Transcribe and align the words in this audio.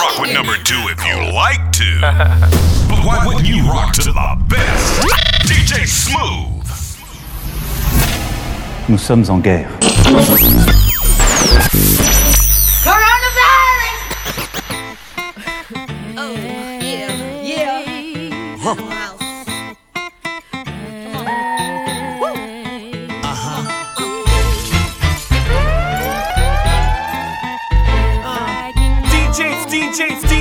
rock 0.00 0.18
with 0.20 0.32
number 0.32 0.56
two 0.64 0.80
if 0.88 1.04
you 1.04 1.16
like 1.32 1.72
to. 1.72 2.00
but 2.88 3.04
why 3.04 3.22
wouldn't 3.26 3.46
you 3.46 3.62
rock 3.68 3.92
to 3.92 4.12
the 4.12 4.36
best? 4.48 5.02
DJ 5.46 5.86
Smooth. 5.86 6.66
Nous 8.88 8.98
sommes 8.98 9.28
en 9.28 9.40
guerre. 9.40 9.70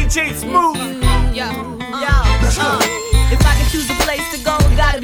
DJs, 0.10 0.40
smooth. 0.40 0.89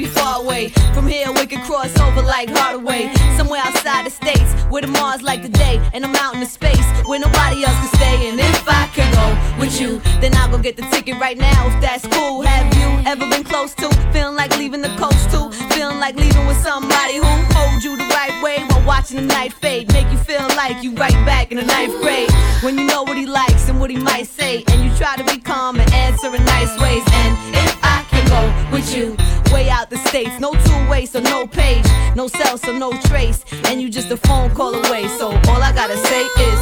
Far 0.06 0.42
away. 0.42 0.68
From 0.94 1.06
here, 1.06 1.30
we 1.32 1.46
could 1.46 1.62
cross 1.62 1.96
over 2.00 2.22
like 2.22 2.48
Hardaway. 2.50 3.12
Somewhere 3.36 3.60
outside 3.62 4.06
the 4.06 4.10
states, 4.10 4.52
where 4.70 4.82
the 4.82 4.88
Mars 4.88 5.22
like 5.22 5.42
the 5.42 5.48
day, 5.48 5.80
and 5.92 6.04
I'm 6.04 6.14
out 6.16 6.34
in 6.34 6.40
the 6.40 6.46
space 6.46 6.86
where 7.06 7.20
nobody 7.20 7.64
else 7.64 7.76
can 7.76 7.88
stay. 8.00 8.28
And 8.28 8.40
if 8.40 8.68
I 8.68 8.86
could 8.94 9.10
go 9.14 9.26
with 9.60 9.80
you, 9.80 10.00
then 10.20 10.34
I'll 10.36 10.50
go 10.50 10.58
get 10.58 10.76
the 10.76 10.86
ticket 10.90 11.20
right 11.20 11.38
now. 11.38 11.68
If 11.68 11.80
that's 11.80 12.06
cool, 12.06 12.42
have 12.42 12.68
you 12.74 12.88
ever 13.08 13.28
been 13.28 13.44
close 13.44 13.74
to 13.76 13.88
feeling 14.12 14.36
like 14.36 14.56
leaving 14.58 14.82
the 14.82 14.94
coast 14.96 15.30
too? 15.30 15.50
Feeling 15.74 16.00
like 16.00 16.16
leaving 16.16 16.46
with 16.46 16.60
somebody 16.62 17.16
who 17.16 17.30
holds 17.54 17.84
you 17.84 17.96
the 17.96 18.08
right 18.08 18.34
way 18.42 18.64
while 18.68 18.84
watching 18.86 19.16
the 19.16 19.26
night 19.26 19.52
fade, 19.52 19.92
make 19.92 20.10
you 20.10 20.18
feel 20.18 20.46
like 20.56 20.82
you 20.82 20.94
right 20.94 21.18
back 21.26 21.50
in 21.52 21.58
the 21.58 21.64
ninth 21.64 22.00
grade. 22.02 22.30
When 22.62 22.78
you 22.78 22.84
know 22.84 23.02
what 23.02 23.16
he 23.16 23.26
likes 23.26 23.68
and 23.68 23.78
what 23.80 23.90
he 23.90 23.96
might 23.96 24.26
say, 24.26 24.64
and 24.68 24.84
you 24.84 24.96
try 24.96 25.16
to 25.16 25.24
be 25.24 25.38
calm 25.38 25.78
and 25.78 25.92
answer 25.92 26.34
in 26.34 26.44
nice 26.44 26.72
ways. 26.80 27.04
And 27.12 27.54
if 27.54 27.78
I 27.82 28.04
can 28.10 28.15
go 28.26 28.40
with 28.72 28.94
you, 28.96 29.16
way 29.52 29.68
out 29.70 29.90
the 29.90 29.98
states, 30.08 30.38
no 30.40 30.52
two 30.52 30.90
way, 30.90 31.06
so 31.06 31.20
no 31.20 31.46
page, 31.46 31.84
no 32.14 32.28
cell, 32.28 32.58
so 32.58 32.72
no 32.76 32.92
trace, 33.08 33.44
and 33.68 33.80
you 33.80 33.88
just 33.88 34.10
a 34.10 34.16
phone 34.16 34.50
call 34.54 34.74
away. 34.74 35.06
So 35.18 35.28
all 35.48 35.62
I 35.62 35.72
gotta 35.72 35.96
say 35.96 36.22
is, 36.22 36.60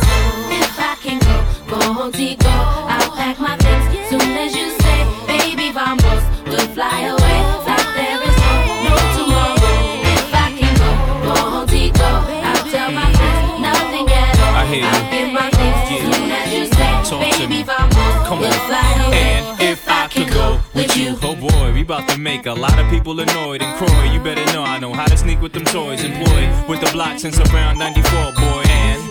If 0.63 0.79
I 0.79 0.95
can 1.03 1.19
go, 1.21 1.37
go 1.79 1.93
home, 1.93 2.11
go. 2.13 2.51
I'll 2.51 3.11
pack 3.17 3.39
my 3.41 3.57
things 3.59 4.09
soon 4.09 4.21
as 4.45 4.55
you 4.57 4.71
say, 4.83 4.99
baby, 5.27 5.71
vamos, 5.73 6.23
we'll 6.47 6.69
fly 6.77 7.01
away 7.15 7.39
like 7.69 7.89
there 7.99 8.21
is 8.29 8.37
no, 8.45 8.53
no 8.87 8.95
tomorrow. 9.17 10.05
If 10.15 10.35
I 10.35 10.47
can 10.59 10.75
go, 10.83 10.91
go 11.27 11.35
contigo, 11.55 12.11
I'll 12.49 12.65
tell 12.71 12.91
my 12.93 13.09
friends 13.19 13.61
nothing 13.61 14.07
at 14.11 14.39
all. 14.41 14.55
I 14.55 14.67
hear 14.67 14.81
you. 14.81 14.87
I'll 14.87 15.11
get 15.11 15.33
my 15.33 15.51
things 15.51 15.79
Yeah. 15.91 16.13
soon 16.13 16.31
as 16.31 16.53
you 16.55 16.65
say, 16.67 16.93
Talk 17.09 17.09
to 17.11 17.39
baby, 17.39 17.47
me. 17.47 17.63
vamos, 17.63 18.29
Come 18.29 18.41
we'll 18.41 18.53
on. 18.53 18.67
fly 18.69 19.05
away. 19.07 19.23
And 19.37 19.61
if 19.63 19.89
I 19.89 20.09
could 20.09 20.31
go 20.31 20.61
with 20.75 20.97
you, 20.97 21.11
boy, 21.17 21.21
we 21.23 21.24
about 21.95 22.09
to 22.09 22.19
make 22.19 22.47
a 22.47 22.53
lot 22.53 22.77
of 22.79 22.91
people 22.91 23.21
annoyed. 23.21 23.63
And 23.63 23.77
Croy, 23.77 24.13
you 24.13 24.21
better 24.21 24.45
know 24.53 24.65
I 24.65 24.79
know 24.79 24.93
how 24.93 25.07
to 25.07 25.17
sneak 25.17 25.41
with 25.41 25.53
them 25.53 25.65
toys. 25.65 26.03
Employed 26.03 26.69
with 26.69 26.81
the 26.81 26.91
blocks 26.93 27.23
since 27.23 27.39
around 27.39 27.79
94, 27.79 28.33
boy. 28.33 28.63
And 28.67 29.04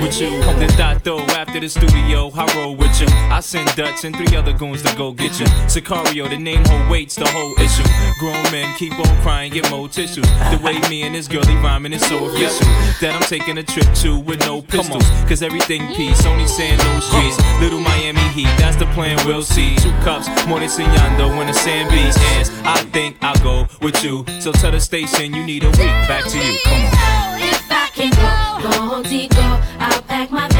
with 0.00 0.20
you, 0.20 0.30
then 0.58 0.68
that 0.76 1.04
though 1.04 1.20
after 1.20 1.60
the 1.60 1.68
studio, 1.68 2.30
I 2.34 2.46
roll 2.56 2.76
with 2.76 3.00
you. 3.00 3.06
I 3.30 3.40
send 3.40 3.74
Dutch 3.76 4.04
and 4.04 4.14
three 4.16 4.36
other 4.36 4.52
goons 4.52 4.82
to 4.82 4.96
go 4.96 5.12
get 5.12 5.38
you. 5.38 5.46
Sicario, 5.66 6.28
the 6.28 6.38
name 6.38 6.64
whole 6.64 6.90
weights 6.90 7.16
the 7.16 7.26
whole 7.28 7.52
issue. 7.60 7.84
Grown 8.18 8.42
men 8.52 8.74
keep 8.76 8.92
on 8.98 9.22
crying, 9.22 9.52
get 9.52 9.70
more 9.70 9.88
tissues. 9.88 10.26
The 10.50 10.60
way 10.62 10.78
me 10.88 11.02
and 11.02 11.14
this 11.14 11.28
girlie 11.28 11.54
rhyming 11.56 11.92
is 11.92 12.06
so 12.06 12.24
official 12.26 12.66
that 13.00 13.12
I'm 13.14 13.22
taking 13.22 13.58
a 13.58 13.62
trip 13.62 13.86
to 14.02 14.18
with 14.18 14.40
no 14.40 14.62
pistols. 14.62 15.04
Cause 15.28 15.42
everything 15.42 15.86
peace, 15.94 16.24
only 16.26 16.46
saying 16.46 16.78
no 16.78 17.00
streets. 17.00 17.38
Little 17.60 17.80
Miami 17.80 18.20
Heat, 18.30 18.50
that's 18.58 18.76
the 18.76 18.86
plan, 18.86 19.18
we'll 19.26 19.42
see. 19.42 19.76
Two 19.76 19.92
cups, 20.02 20.28
more 20.46 20.60
than 20.60 20.68
Signando 20.68 21.36
when 21.36 21.46
the 21.46 21.54
sand 21.54 21.90
beats 21.90 22.16
ends. 22.34 22.50
I 22.64 22.82
think 22.92 23.16
I'll 23.22 23.42
go 23.42 23.66
with 23.82 24.02
you. 24.04 24.24
So 24.40 24.52
tell 24.52 24.72
the 24.72 24.80
station 24.80 25.34
you 25.34 25.44
need 25.44 25.64
a 25.64 25.70
week. 25.70 25.96
Back 26.08 26.24
to 26.26 26.38
you, 26.38 26.58
come 26.64 26.74
on. 26.74 27.40
If 27.42 27.70
I 27.70 27.88
can 27.92 28.10
go, 28.10 28.16
go 28.16 28.39
contigo, 28.70 29.60
I'll 29.78 30.02
pack 30.02 30.30
my 30.30 30.59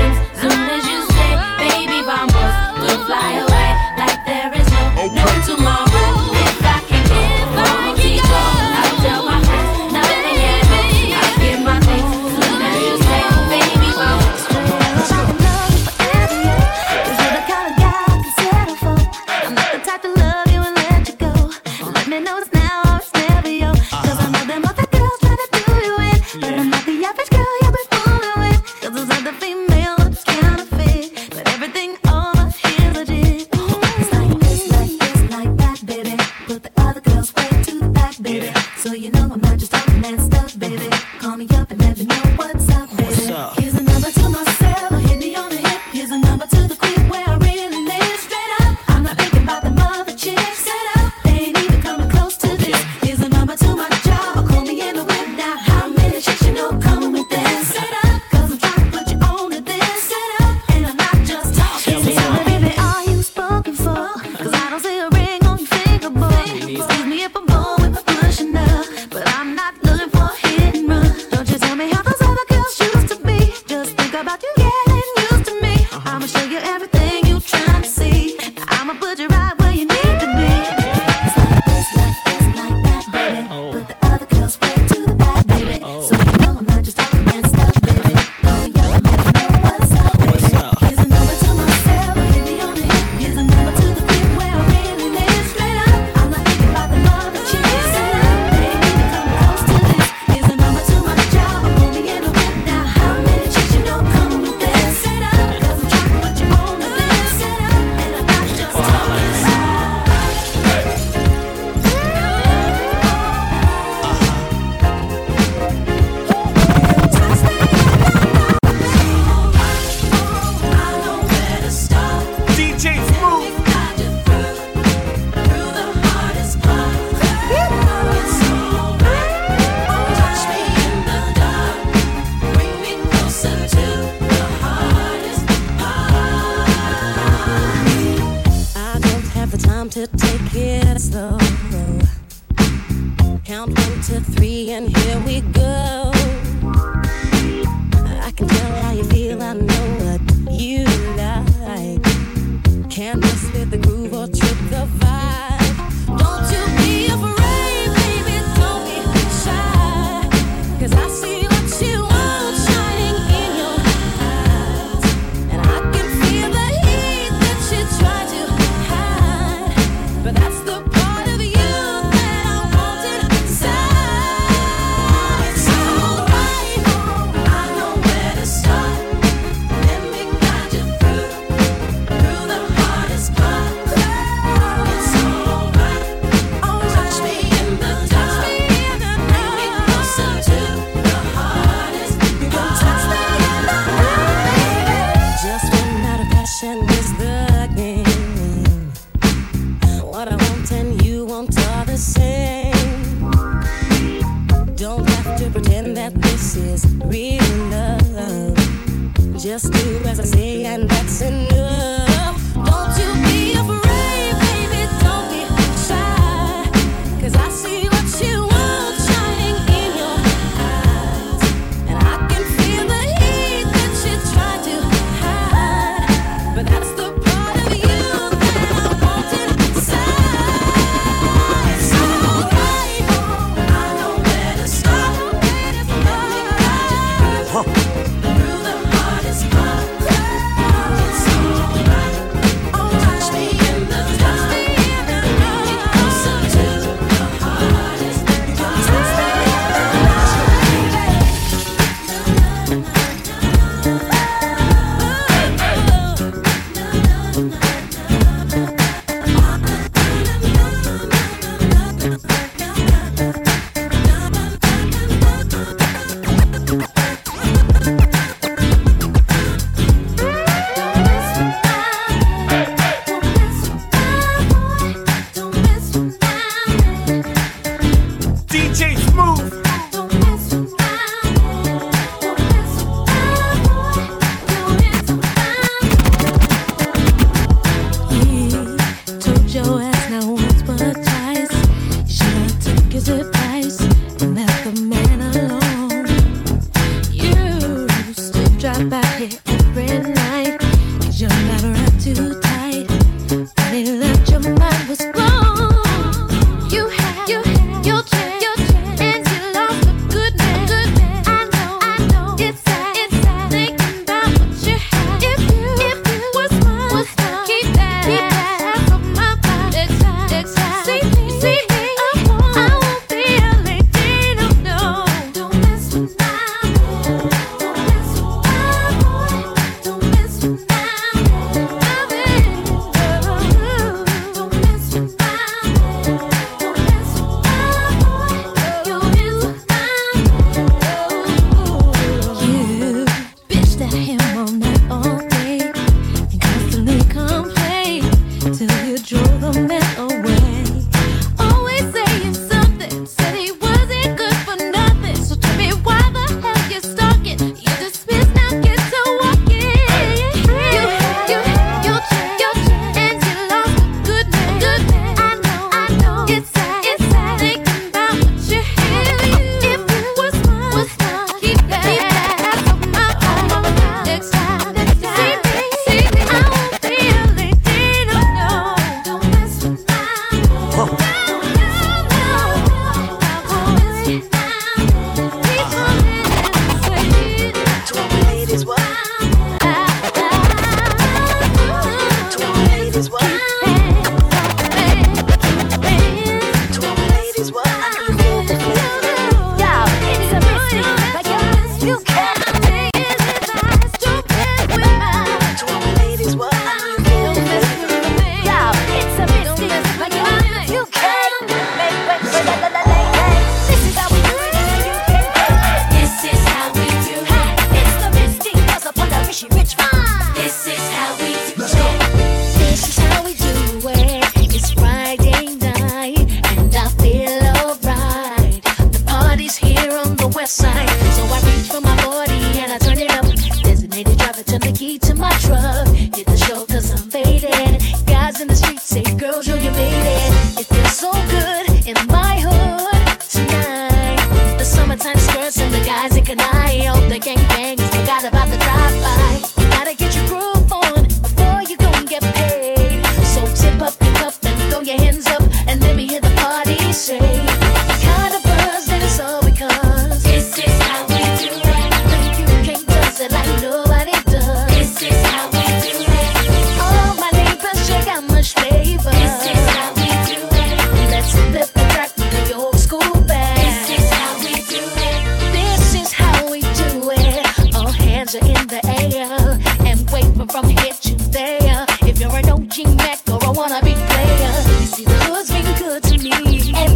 vibes 478.30 478.42
are 478.42 478.60
in 478.60 478.66
the 478.68 478.80
air 478.86 479.58
and 479.86 480.10
waiting 480.10 480.48
for 480.48 480.62
me 480.62 480.74
to 480.74 481.10
you 481.10 481.16
there. 481.30 481.86
If 482.02 482.20
you're 482.20 482.36
an 482.36 482.48
OG 482.48 482.96
Mac 482.96 483.20
or 483.28 483.36
a 483.36 483.52
wannabe 483.52 483.94
player, 483.94 484.80
you 484.80 484.86
see 484.86 485.04
the 485.04 485.18
hood's 485.24 485.50
been 485.50 485.74
good 485.78 486.02
to 486.04 486.18
me 486.18 486.30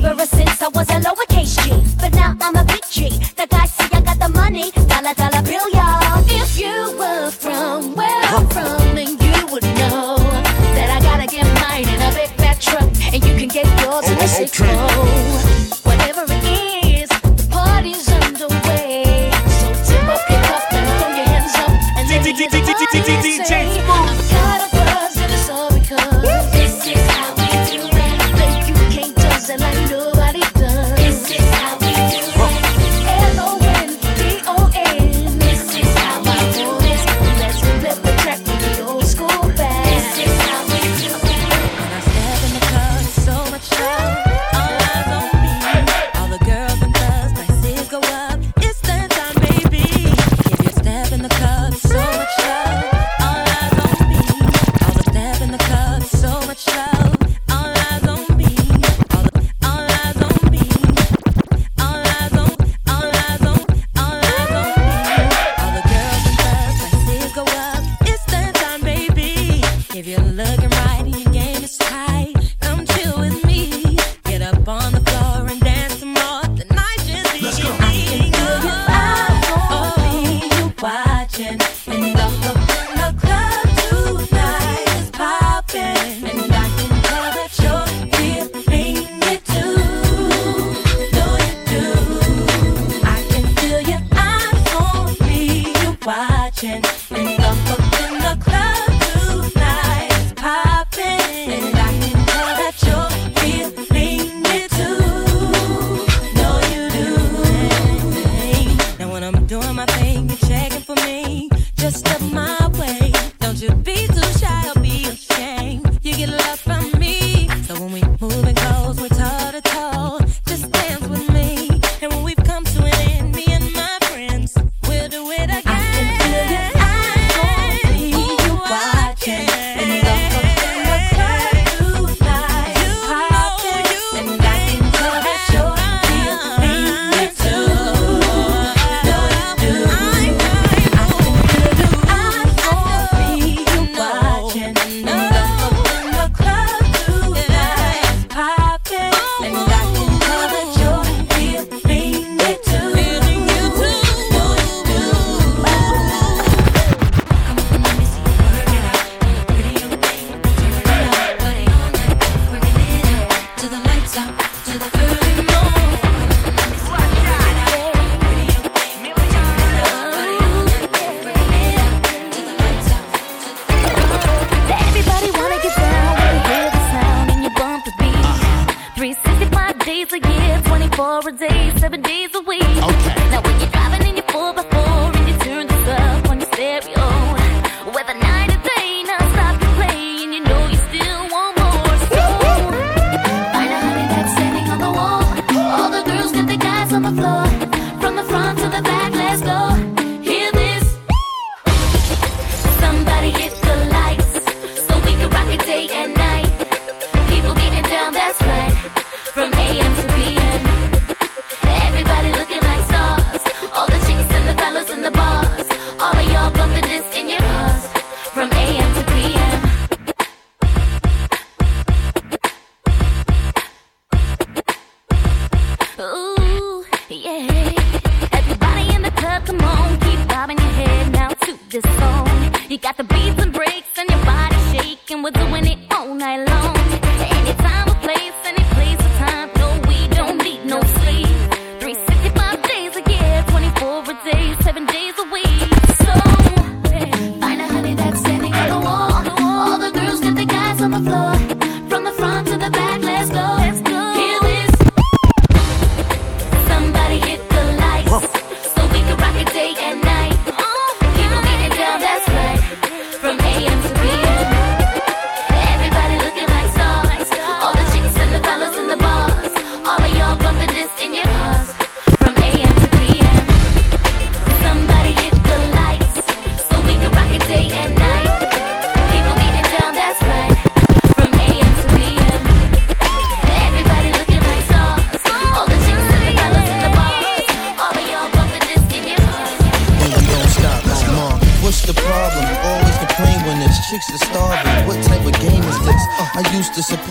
ever 0.05 0.27
since 0.27 0.63
I 0.63 0.69
was 0.69 0.89
a 0.91 1.01
lowercase 1.01 1.59
G, 1.65 1.97
but 2.01 2.13
now 2.15 2.37
I'm 2.41 2.57
a 2.57 2.65
big 2.65 2.83
G. 2.91 3.11
The 3.37 3.47
guys 3.49 3.74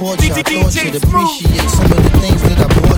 culture, 0.04 0.34
I 0.34 0.44
thought 0.44 0.76
you'd 0.84 0.96
appreciate 0.96 1.70
some 1.70 1.92
of 1.92 2.04
the 2.04 2.20
things 2.20 2.42
that 2.42 2.60
I 2.60 2.80
brought. 2.80 2.93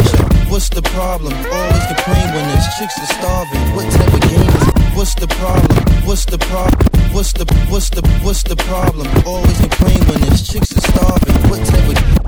What's 0.55 0.69
the 0.69 0.81
problem? 0.83 1.33
Always 1.33 1.85
complain 1.85 2.27
when 2.33 2.47
there's 2.47 2.65
chicks 2.79 2.97
are 2.97 3.13
starving. 3.19 3.75
What 3.75 3.91
type 3.91 4.13
of 4.13 4.21
game 4.21 4.47
is 4.47 4.67
it? 4.69 4.95
What's 4.95 5.13
the 5.15 5.27
problem? 5.27 5.83
What's 6.07 6.23
the 6.23 6.37
problem? 6.37 6.87
What's 7.11 7.33
the 7.33 7.43
what's 7.67 7.89
the 7.89 8.01
what's 8.23 8.43
the 8.43 8.55
problem? 8.55 9.05
Always 9.25 9.59
complain 9.59 9.99
when 10.07 10.21
there's 10.21 10.47
chicks 10.47 10.71
are 10.71 10.79
starving. 10.79 11.35
What 11.49 11.59
type 11.67 11.89
of 11.89 12.25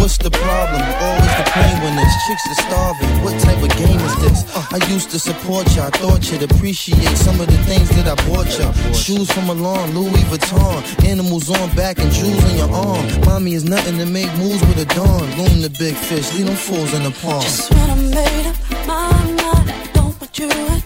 What's 0.00 0.16
the 0.16 0.30
problem? 0.30 0.80
Always 0.80 1.34
complain 1.36 1.76
when 1.82 1.94
there's 1.94 2.16
chicks 2.26 2.46
are 2.48 2.62
starving. 2.64 3.10
What 3.22 3.38
type 3.38 3.62
of 3.62 3.68
game 3.76 4.00
is 4.00 4.16
this? 4.22 4.56
I 4.56 4.78
used 4.88 5.10
to 5.10 5.18
support 5.18 5.66
you. 5.76 5.82
I 5.82 5.90
thought 5.90 6.24
you'd 6.32 6.42
appreciate 6.42 7.16
some 7.18 7.38
of 7.38 7.46
the 7.48 7.58
things 7.68 7.90
that 7.90 8.08
I 8.08 8.16
bought 8.26 8.48
you. 8.58 8.94
Shoes 8.94 9.30
from 9.30 9.48
Milan, 9.48 9.94
Louis 9.94 10.24
Vuitton, 10.32 11.04
animals 11.04 11.50
on 11.50 11.68
back 11.76 11.98
and 11.98 12.10
jewels 12.12 12.42
on 12.44 12.56
your 12.56 12.72
arm. 12.72 13.20
Mommy 13.26 13.52
is 13.52 13.64
nothing 13.64 13.98
to 13.98 14.06
make 14.06 14.34
moves 14.38 14.60
with 14.62 14.78
a 14.78 14.86
dawn. 14.94 15.28
Loom 15.36 15.60
the 15.60 15.70
big 15.78 15.94
fish, 15.94 16.32
leave 16.32 16.46
them 16.46 16.56
fools 16.56 16.94
in 16.94 17.02
the 17.02 17.10
pond. 17.20 17.42
Just 17.42 17.69
when 17.70 17.90
I 17.90 17.94
made 17.94 18.46
up 18.46 18.56
my 18.86 19.10
mind. 19.12 19.70
I 19.70 19.90
don't 19.94 20.20
want 20.20 20.38
you. 20.38 20.79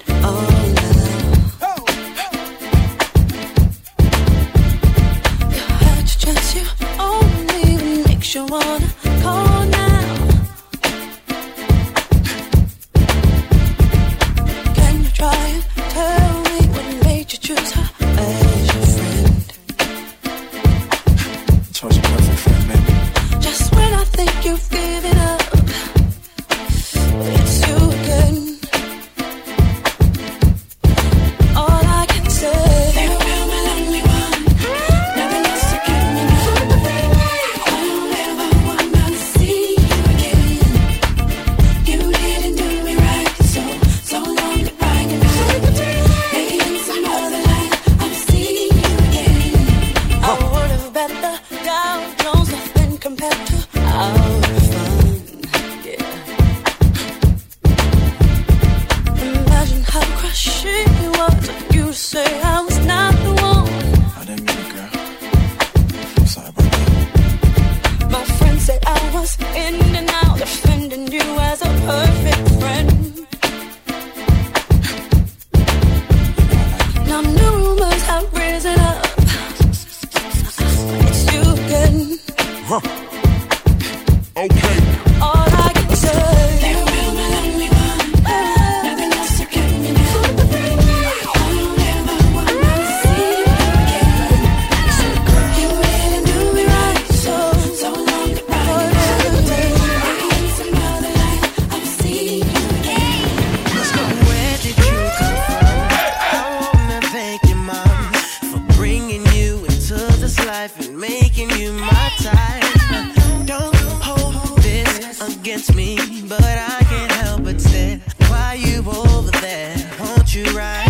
but 116.55 116.71
I 116.71 116.85
can't 116.85 117.13
help 117.13 117.45
but 117.45 117.61
stare. 117.61 118.01
Why 118.29 118.55
you 118.55 118.79
over 118.89 119.31
there? 119.41 119.75
Won't 119.99 120.35
you 120.35 120.45
ride? 120.57 120.84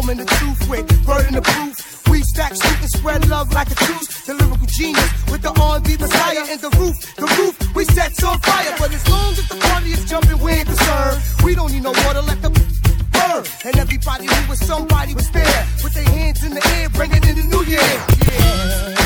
combing 0.00 0.16
the 0.16 0.24
truth 0.24 0.68
with 0.68 0.86
word 1.06 1.26
in 1.28 1.34
the 1.34 1.42
proof. 1.42 2.08
We 2.08 2.22
stack, 2.22 2.54
shoot, 2.54 2.80
and 2.80 2.90
spread 2.90 3.28
love 3.28 3.52
like 3.52 3.70
a 3.70 3.74
truth. 3.74 4.26
The 4.26 4.34
lyrical 4.34 4.66
genius 4.66 5.10
with 5.30 5.42
the 5.42 5.52
R&B 5.60 5.96
messiah 5.98 6.44
and 6.48 6.60
the 6.60 6.70
roof, 6.78 6.96
the 7.16 7.28
roof 7.38 7.54
we 7.74 7.84
set 7.84 8.12
on 8.24 8.38
fire. 8.40 8.74
But 8.78 8.92
as 8.92 9.06
long 9.08 9.32
as 9.32 9.48
the 9.48 9.56
party 9.56 9.90
is 9.90 10.04
jumping, 10.06 10.38
we 10.38 10.52
ain't 10.52 10.66
concerned. 10.66 11.20
We 11.44 11.54
don't 11.54 11.72
need 11.72 11.82
no 11.82 11.92
water, 12.04 12.22
let 12.22 12.40
the 12.40 12.50
burn. 12.50 13.44
And 13.64 13.76
everybody 13.76 14.26
who 14.26 14.48
was 14.48 14.60
somebody 14.60 15.14
was 15.14 15.30
there 15.30 15.66
with 15.84 15.94
their 15.94 16.08
hands 16.08 16.44
in 16.44 16.54
the 16.54 16.64
air, 16.76 16.88
bringing 16.90 17.22
in 17.28 17.36
the 17.36 17.44
new 17.44 17.64
year. 17.64 17.90
Yeah. 18.24 18.99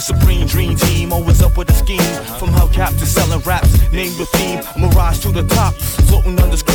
Supreme 0.00 0.46
dream 0.46 0.76
team, 0.76 1.12
always 1.12 1.42
up 1.42 1.58
with 1.58 1.68
a 1.68 1.74
scheme. 1.74 2.00
From 2.38 2.48
hubcap 2.48 2.98
to 2.98 3.06
selling 3.06 3.40
raps, 3.40 3.70
name 3.92 4.16
the 4.16 4.24
theme. 4.26 4.60
Rise 4.90 5.20
to 5.20 5.30
the 5.30 5.42
top, 5.42 5.74
floating 5.74 6.40
on 6.40 6.50
the 6.50 6.56
screen. 6.56 6.69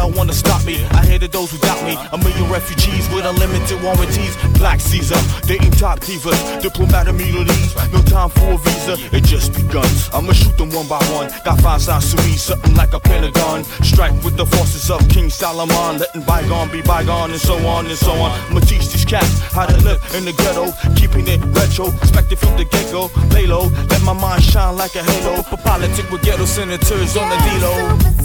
Hell 0.00 0.12
wanna 0.12 0.32
stop 0.32 0.64
me? 0.64 0.82
I 0.96 1.04
hated 1.04 1.30
those 1.30 1.50
who 1.50 1.58
doubt 1.58 1.84
me. 1.84 1.92
A 2.12 2.16
million 2.16 2.50
refugees 2.50 3.06
with 3.12 3.26
unlimited 3.26 3.82
warranties. 3.82 4.34
Black 4.56 4.80
Caesar, 4.80 5.20
dating 5.46 5.72
top 5.72 6.00
divas, 6.00 6.40
diplomatic 6.62 7.12
immunities. 7.12 7.76
No 7.92 8.00
time 8.08 8.30
for 8.30 8.52
a 8.52 8.56
visa, 8.56 8.96
it 9.14 9.24
just 9.24 9.52
begun. 9.52 9.84
I'ma 10.14 10.32
shoot 10.32 10.56
them 10.56 10.70
one 10.70 10.88
by 10.88 11.04
one. 11.12 11.28
Got 11.44 11.60
five 11.60 11.82
signs 11.82 12.14
to 12.14 12.16
me, 12.22 12.32
something 12.32 12.74
like 12.74 12.94
a 12.94 13.00
pentagon. 13.00 13.62
Strike 13.84 14.16
with 14.24 14.38
the 14.38 14.46
forces 14.46 14.90
of 14.90 15.06
King 15.10 15.28
Solomon, 15.28 15.98
letting 15.98 16.22
bygone 16.22 16.70
be 16.70 16.80
bygone, 16.80 17.32
and 17.32 17.40
so 17.40 17.56
on 17.68 17.84
and 17.84 17.98
so 17.98 18.12
on. 18.12 18.30
I'ma 18.48 18.60
teach 18.60 18.88
these 18.88 19.04
cats 19.04 19.52
how 19.52 19.66
to 19.66 19.76
live 19.84 20.00
in 20.16 20.24
the 20.24 20.32
ghetto, 20.32 20.72
keeping 20.96 21.28
it 21.28 21.44
retro, 21.52 21.88
expected 22.00 22.38
from 22.38 22.56
the 22.56 22.64
get 22.64 22.90
go. 22.90 23.10
Lay 23.34 23.46
low, 23.46 23.68
let 23.90 24.00
my 24.04 24.14
mind 24.14 24.42
shine 24.42 24.78
like 24.78 24.94
a 24.94 25.02
halo. 25.02 25.42
For 25.42 25.58
politic 25.58 26.10
with 26.10 26.22
ghetto 26.22 26.46
senators 26.46 27.18
on 27.18 27.28
the 27.28 27.36
D-Lo. 27.36 28.19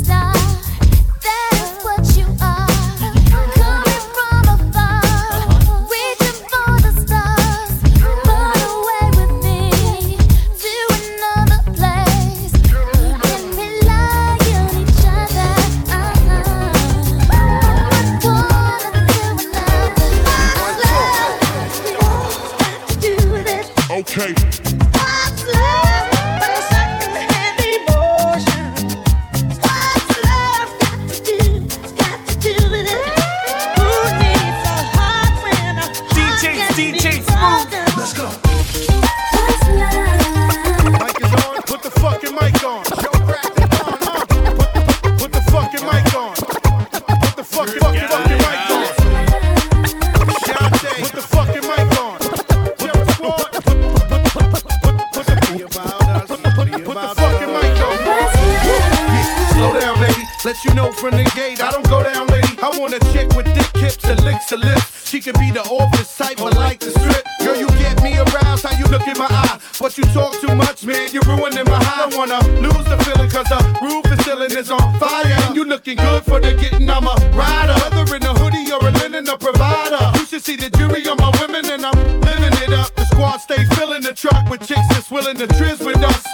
Let 60.45 60.63
you 60.63 60.75
know 60.75 60.91
from 60.91 61.17
the 61.17 61.23
gate, 61.33 61.59
I 61.59 61.71
don't 61.71 61.89
go 61.89 62.03
down, 62.03 62.27
lady. 62.27 62.53
I 62.61 62.69
want 62.77 62.93
a 62.93 62.99
chick 63.11 63.33
with 63.33 63.47
thick 63.57 63.81
hips 63.81 64.05
and 64.05 64.23
licks 64.23 64.51
her 64.51 64.57
lips. 64.57 65.09
She 65.09 65.19
could 65.19 65.33
be 65.39 65.49
the 65.49 65.63
office 65.63 66.15
type, 66.15 66.37
but 66.37 66.53
like 66.53 66.79
the 66.79 66.91
strip. 66.91 67.25
Girl, 67.41 67.57
you 67.57 67.67
get 67.81 67.97
me 68.03 68.13
aroused, 68.13 68.63
how 68.63 68.77
you 68.77 68.85
look 68.93 69.07
in 69.07 69.17
my 69.17 69.25
eye. 69.25 69.57
But 69.81 69.97
you 69.97 70.03
talk 70.13 70.39
too 70.39 70.53
much, 70.53 70.85
man, 70.85 71.09
you're 71.11 71.25
ruining 71.25 71.65
my 71.65 71.81
high. 71.81 72.05
I 72.05 72.15
wanna 72.15 72.37
lose 72.61 72.85
the 72.85 72.97
feeling, 73.01 73.27
cause 73.31 73.49
the 73.49 73.57
roof 73.81 74.05
is 74.13 74.23
ceiling 74.23 74.51
is 74.51 74.69
on 74.69 74.99
fire. 74.99 75.25
And 75.25 75.55
you 75.55 75.65
looking 75.65 75.97
good 75.97 76.23
for 76.23 76.39
the 76.39 76.53
getting, 76.53 76.87
I'm 76.91 77.07
a 77.07 77.15
rider. 77.33 77.73
Whether 77.81 78.15
in 78.15 78.23
a 78.29 78.33
hoodie 78.37 78.71
or 78.71 78.85
a 78.85 78.91
linen, 79.01 79.27
a 79.27 79.39
provider. 79.39 80.11
You 80.19 80.27
should 80.27 80.43
see 80.43 80.57
the 80.57 80.69
jury 80.77 81.07
on 81.09 81.17
my 81.17 81.33
women, 81.41 81.65
and 81.73 81.83
I'm 81.83 81.97
living 82.21 82.53
it 82.61 82.71
up. 82.71 82.93
The 82.93 83.05
squad 83.05 83.37
stay 83.37 83.65
filling 83.73 84.03
the 84.03 84.13
truck 84.13 84.47
with 84.47 84.61
chicks 84.61 84.87
that's 84.93 85.09
willing 85.09 85.37
to 85.37 85.47
trizz 85.47 85.83
with 85.83 85.97
us. 86.03 86.24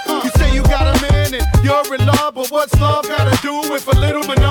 What's 2.51 2.77
love 2.81 3.07
gotta 3.07 3.41
do 3.41 3.61
with 3.71 3.87
a 3.87 3.97
little 3.97 4.23
menage? 4.27 4.50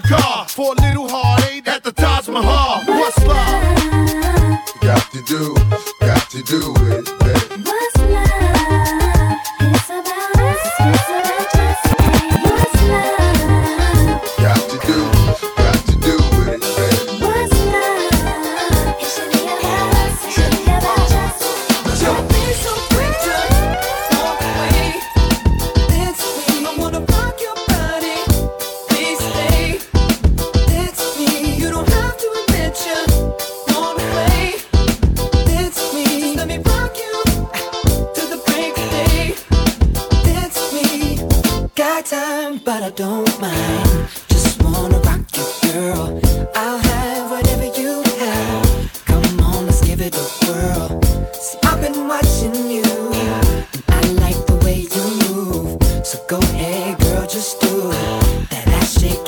the 0.00 0.08
car 0.08 0.27
girl, 56.94 57.26
just 57.26 57.60
do. 57.60 57.90
That 58.50 58.66
ass 58.68 59.00
shaking 59.00 59.27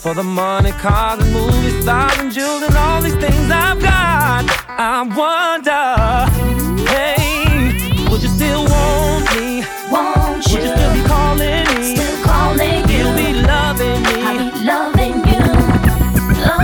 for 0.00 0.14
the 0.14 0.22
money, 0.22 0.72
cars 0.72 1.20
and 1.20 1.30
movie 1.32 1.82
stars 1.82 2.16
and 2.18 2.32
jewels 2.32 2.62
and 2.62 2.74
all 2.74 3.02
these 3.02 3.14
things 3.16 3.50
I've 3.50 3.80
got. 3.82 4.46
I 4.68 5.02
wonder, 5.02 5.84
hey, 6.88 8.08
would 8.10 8.22
you 8.22 8.28
still 8.28 8.64
want 8.64 9.24
me? 9.36 9.62
Won't 9.90 10.36
would 10.36 10.52
you? 10.52 10.72
still 10.72 10.94
be 10.94 11.02
calling 11.06 11.64
me? 11.76 11.96
Still 11.96 12.24
calling 12.24 12.88
you. 12.88 12.96
You'll 12.96 13.16
be 13.16 13.42
loving 13.42 14.02
me. 14.02 14.22
I'll 14.22 14.38
be 14.38 14.64
loving 14.64 15.16
you. 15.30 15.42
Oh. 16.48 16.60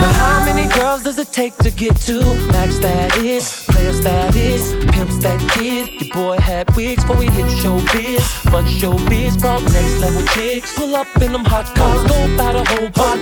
But 0.00 0.12
how 0.20 0.40
uh-huh. 0.40 0.44
many 0.44 0.68
girls 0.74 1.04
does 1.04 1.18
it 1.18 1.32
take 1.32 1.56
to 1.58 1.70
get 1.70 1.96
to 2.08 2.22
max 2.52 2.78
that 2.80 3.16
is? 3.16 3.67
pimps 3.88 4.04
that 4.04 4.36
is, 4.36 4.74
pimps 4.92 5.16
that 5.18 5.40
kid. 5.52 5.88
Your 6.00 6.14
boy 6.14 6.36
had 6.38 6.68
wigs 6.76 7.02
before 7.02 7.16
we 7.16 7.26
hit 7.26 7.46
showbiz. 7.46 8.50
But 8.52 8.64
showbiz 8.66 9.40
brought 9.40 9.62
next 9.62 10.00
level 10.00 10.22
chicks. 10.34 10.76
Pull 10.76 10.94
up 10.94 11.06
in 11.22 11.32
them 11.32 11.44
hot 11.44 11.66
cars, 11.74 12.04
go 12.10 12.34
about 12.34 12.54
a 12.56 12.64
whole 12.70 12.90
pot. 12.90 13.18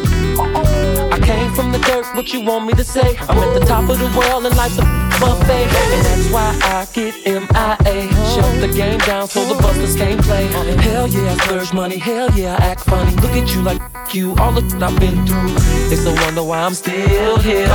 I 1.12 1.18
came 1.20 1.52
from 1.54 1.72
the 1.72 1.78
dirt, 1.78 2.06
what 2.16 2.32
you 2.32 2.40
want 2.40 2.66
me 2.66 2.72
to 2.74 2.84
say? 2.84 3.16
I'm 3.28 3.38
at 3.38 3.58
the 3.58 3.64
top 3.64 3.88
of 3.88 3.98
the 3.98 4.10
world 4.18 4.44
and 4.46 4.56
life's 4.56 4.78
a 4.78 4.82
buffet. 5.20 5.66
And 5.94 6.04
that's 6.06 6.30
why 6.30 6.58
I 6.62 6.86
get 6.92 7.14
MIA. 7.24 8.08
Shut 8.34 8.60
the 8.60 8.70
game 8.74 8.98
down 8.98 9.28
so 9.28 9.44
the 9.44 9.60
busters 9.62 9.96
can't 9.96 10.20
play. 10.22 10.46
Hell 10.88 11.06
yeah, 11.08 11.32
I 11.32 11.36
splurge 11.44 11.72
money, 11.72 11.98
hell 11.98 12.30
yeah, 12.32 12.56
I 12.58 12.66
act 12.72 12.80
funny. 12.80 13.14
Look 13.16 13.32
at 13.32 13.54
you 13.54 13.62
like 13.62 13.80
you, 14.12 14.34
all 14.36 14.52
the 14.52 14.62
I've 14.84 14.98
been 15.00 15.26
through. 15.26 15.54
It's 15.92 16.04
no 16.04 16.12
wonder 16.24 16.42
why 16.42 16.60
I'm 16.60 16.74
still 16.74 17.38
here. 17.38 17.66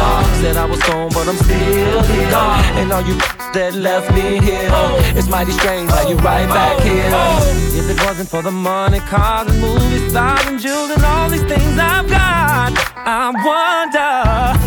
Said 0.42 0.58
I 0.58 0.66
was 0.66 0.82
gone, 0.84 1.10
but 1.14 1.28
I'm 1.28 1.38
still 1.38 2.04
here. 2.04 2.81
And 2.82 2.92
all 2.92 3.02
you 3.04 3.14
that 3.54 3.76
left 3.76 4.12
me 4.12 4.42
here. 4.42 4.68
Oh. 4.72 5.14
It's 5.16 5.30
mighty 5.30 5.52
strange 5.52 5.92
how 5.92 6.04
oh. 6.04 6.10
you 6.10 6.16
right 6.16 6.48
back 6.50 6.78
oh. 6.80 6.84
here. 6.84 7.80
If 7.80 7.92
it 7.92 8.04
wasn't 8.04 8.28
for 8.28 8.42
the 8.42 8.50
money, 8.50 9.00
cars 9.02 9.48
and 9.52 9.62
movie 9.62 10.10
stars 10.10 10.48
and 10.48 10.60
jewels 10.60 10.90
and 10.90 11.06
all 11.06 11.30
these 11.30 11.44
things 11.44 11.78
I've 11.78 12.10
got, 12.10 12.74
I 13.06 13.30
wonder. 13.46 14.61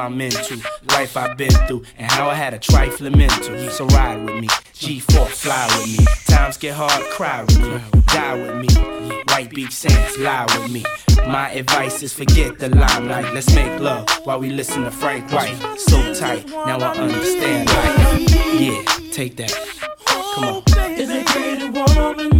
I'm 0.00 0.20
into, 0.20 0.56
life 0.88 1.16
I've 1.16 1.36
been 1.36 1.50
through, 1.50 1.84
and 1.98 2.10
how 2.10 2.28
I 2.28 2.34
had 2.34 2.54
a 2.54 2.58
trifling 2.58 3.16
mental. 3.16 3.70
So 3.70 3.86
ride 3.86 4.24
with 4.24 4.40
me, 4.40 4.48
G4, 4.48 5.28
fly 5.28 5.66
with 5.78 5.98
me. 5.98 6.06
Times 6.26 6.56
get 6.56 6.74
hard, 6.74 7.04
cry 7.10 7.42
with 7.42 7.60
me, 7.60 8.02
die 8.06 8.34
with 8.34 8.56
me. 8.56 9.22
White 9.28 9.50
Beach 9.50 9.72
Saints, 9.72 10.18
lie 10.18 10.46
with 10.46 10.72
me. 10.72 10.84
My 11.26 11.50
advice 11.50 12.02
is 12.02 12.12
forget 12.12 12.58
the 12.58 12.70
limelight. 12.70 13.32
Let's 13.34 13.54
make 13.54 13.78
love 13.78 14.08
while 14.24 14.40
we 14.40 14.50
listen 14.50 14.84
to 14.84 14.90
Frank 14.90 15.30
White. 15.32 15.56
So 15.78 16.14
tight, 16.14 16.48
now 16.48 16.78
I 16.80 16.96
understand 16.96 17.68
life. 17.68 18.30
Yeah, 18.58 18.82
take 19.12 19.36
that. 19.36 19.54
Come 20.34 20.44
on. 20.44 20.62
Is 20.98 21.10
a 21.10 21.22
pretty 21.24 22.39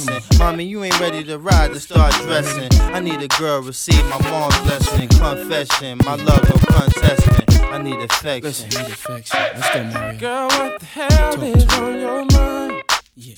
Mommy, 0.39 0.63
you 0.63 0.83
ain't 0.83 0.99
ready 0.99 1.23
to 1.23 1.37
ride 1.37 1.73
to 1.73 1.79
start 1.79 2.13
dressing. 2.13 2.69
I 2.93 2.99
need 2.99 3.21
a 3.21 3.27
girl 3.39 3.61
receive 3.61 4.03
my 4.07 4.21
mom's 4.29 4.57
blessing, 4.61 5.07
confession. 5.09 5.99
My 6.05 6.15
love 6.15 6.43
no 6.49 6.55
contesting. 6.75 7.65
I 7.65 7.81
need 7.81 7.99
affection. 7.99 8.43
Listen, 8.43 8.69
need 8.69 8.91
affection. 8.91 9.39
Let's 9.39 9.73
go, 9.73 9.83
Mario. 9.83 10.19
Girl, 10.19 10.47
what 10.47 10.79
the 10.79 10.85
hell 10.85 11.43
is 11.43 11.65
on 11.73 11.99
your 11.99 12.25
mind? 12.25 12.83
Yeah. 13.15 13.35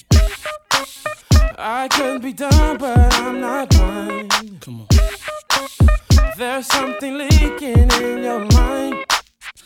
I 1.57 1.88
could 1.89 2.22
be 2.22 2.34
done, 2.34 2.78
but 2.78 3.14
I'm 3.16 3.39
not 3.39 3.70
blind. 3.70 4.61
Come 4.61 4.82
on. 4.82 4.88
There's 6.38 6.68
something 6.68 7.18
leaking 7.18 7.91
in 7.91 8.24
your 8.24 8.39
mind. 8.39 9.05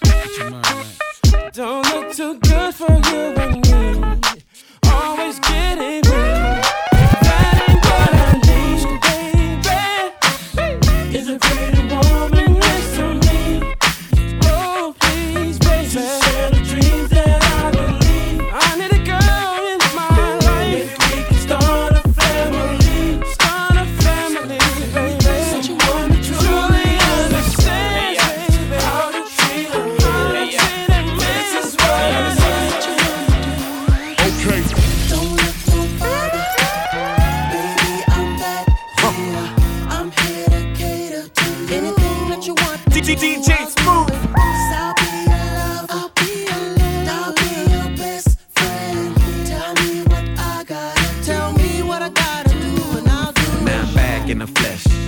Get 0.04 0.38
your 0.38 0.50
mind 0.52 0.66
right. 0.66 1.54
Don't 1.54 1.86
look 1.94 2.14
too 2.14 2.40
good 2.40 2.74
for 2.76 2.92
you 2.92 3.34
and 3.44 3.70
me. 3.70 4.42
Always 4.84 5.40
getting 5.40 6.02
me. 6.12 6.67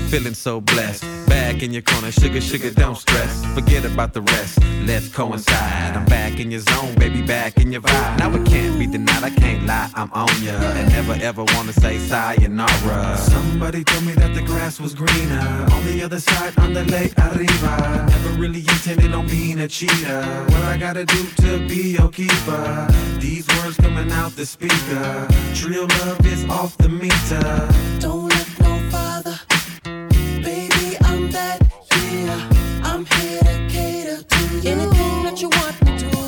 Feeling 0.10 0.34
so 0.34 0.60
blessed. 0.60 1.04
Back 1.28 1.62
in 1.62 1.72
your 1.72 1.84
corner, 1.84 2.12
sugar, 2.12 2.42
sugar, 2.42 2.72
don't 2.72 2.98
stress. 2.98 3.46
Forget 3.54 3.86
about 3.86 4.14
the 4.14 4.22
rest, 4.22 4.58
let's 4.86 5.08
coincide. 5.08 5.96
I'm 5.96 6.06
back 6.06 6.40
in 6.40 6.50
your 6.50 6.62
zone, 6.62 6.96
baby, 6.96 7.22
back 7.22 7.58
in 7.58 7.72
your 7.72 7.82
vibe. 7.82 8.18
Now 8.18 8.34
it 8.34 8.46
can't 8.48 8.80
be 8.80 8.88
denied, 8.88 9.24
I 9.24 9.30
can't 9.30 9.68
lie, 9.68 9.90
I'm 9.94 10.12
on 10.14 10.30
ya. 10.42 10.54
And 10.54 10.90
never 10.90 11.14
ever 11.22 11.44
wanna 11.54 11.74
say 11.74 12.00
sayonara. 12.00 13.18
Somebody 13.18 13.84
told 13.84 14.04
me 14.04 14.14
that 14.14 14.34
the 14.34 14.42
grass 14.42 14.80
was 14.80 14.96
greener 14.96 15.68
on 15.72 15.86
the 15.86 16.02
other 16.04 16.20
side, 16.20 16.58
on 16.58 16.74
the 16.74 16.86
lake 16.86 17.14
arriba. 17.20 18.08
Never 18.10 18.30
really 18.42 18.62
intended 18.62 19.14
on 19.14 19.28
being 19.28 19.60
a 19.60 19.68
cheater. 19.68 20.22
What 20.50 20.64
I 20.64 20.78
gotta 20.78 21.06
do 21.06 21.24
to 21.44 21.68
be 21.68 21.96
your 21.98 22.10
keeper? 22.10 22.88
These 23.20 23.48
words 23.58 23.78
coming 23.78 24.12
out 24.12 24.36
the 24.36 24.46
speaker. 24.46 25.28
Trill 25.54 25.88
love 26.00 26.26
is 26.26 26.46
off 26.50 26.76
the 26.78 26.90
meter. 26.90 27.70
Don't 28.00 28.29
that 31.40 31.60
yeah. 31.92 32.90
I'm 32.90 33.06
here 33.06 33.40
to 33.50 33.56
cater 33.74 34.24
to 34.24 34.40
you. 34.62 34.72
Anything 34.72 35.24
that 35.26 35.42
you 35.42 35.50
want 35.50 35.76
me 35.86 35.98
to, 36.00 36.19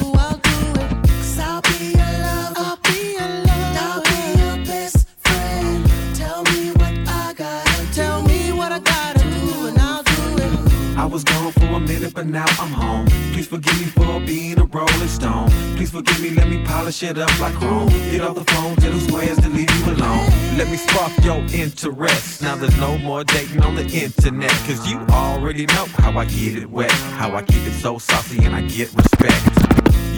I 11.01 11.05
was 11.05 11.23
gone 11.23 11.51
for 11.53 11.65
a 11.65 11.79
minute, 11.79 12.13
but 12.13 12.27
now 12.27 12.45
I'm 12.59 12.71
home. 12.71 13.07
Please 13.33 13.47
forgive 13.47 13.75
me 13.79 13.87
for 13.87 14.19
being 14.19 14.59
a 14.59 14.65
rolling 14.65 15.07
stone. 15.07 15.49
Please 15.75 15.89
forgive 15.89 16.21
me, 16.21 16.29
let 16.29 16.47
me 16.47 16.63
polish 16.63 17.01
it 17.01 17.17
up 17.17 17.39
like 17.39 17.55
chrome. 17.55 17.89
Get 18.11 18.21
off 18.21 18.35
the 18.35 18.43
phone, 18.43 18.75
tell 18.75 18.91
the 18.91 18.99
squares 18.99 19.39
to 19.39 19.49
leave 19.49 19.71
you 19.79 19.93
alone. 19.93 20.29
Let 20.59 20.69
me 20.69 20.77
spark 20.77 21.11
your 21.23 21.39
interest. 21.55 22.43
Now 22.43 22.55
there's 22.55 22.77
no 22.77 22.99
more 22.99 23.23
dating 23.23 23.63
on 23.63 23.73
the 23.73 23.87
internet. 23.87 24.51
Cause 24.67 24.87
you 24.87 24.99
already 25.09 25.65
know 25.65 25.85
how 25.97 26.19
I 26.19 26.25
get 26.25 26.55
it 26.55 26.69
wet. 26.69 26.91
How 26.91 27.35
I 27.35 27.41
keep 27.41 27.65
it 27.65 27.73
so 27.81 27.97
saucy 27.97 28.45
and 28.45 28.55
I 28.55 28.61
get 28.61 28.93
respect. 28.93 29.41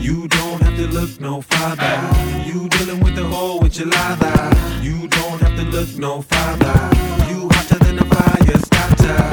You 0.01 0.27
don't 0.27 0.61
have 0.63 0.75
to 0.75 0.87
look 0.87 1.17
no 1.21 1.39
farther. 1.43 1.95
You 2.45 2.67
dealing 2.67 2.99
with 2.99 3.15
the 3.15 3.23
whole 3.23 3.61
with 3.61 3.79
your 3.79 3.87
lather. 3.87 4.83
You 4.83 5.07
don't 5.07 5.39
have 5.43 5.55
to 5.55 5.63
look 5.63 5.95
no 5.97 6.23
farther. 6.23 6.75
You 7.31 7.47
hotter 7.53 7.79
than 7.85 7.99
a 7.99 8.05
fire 8.05 8.57
starter. 8.57 9.32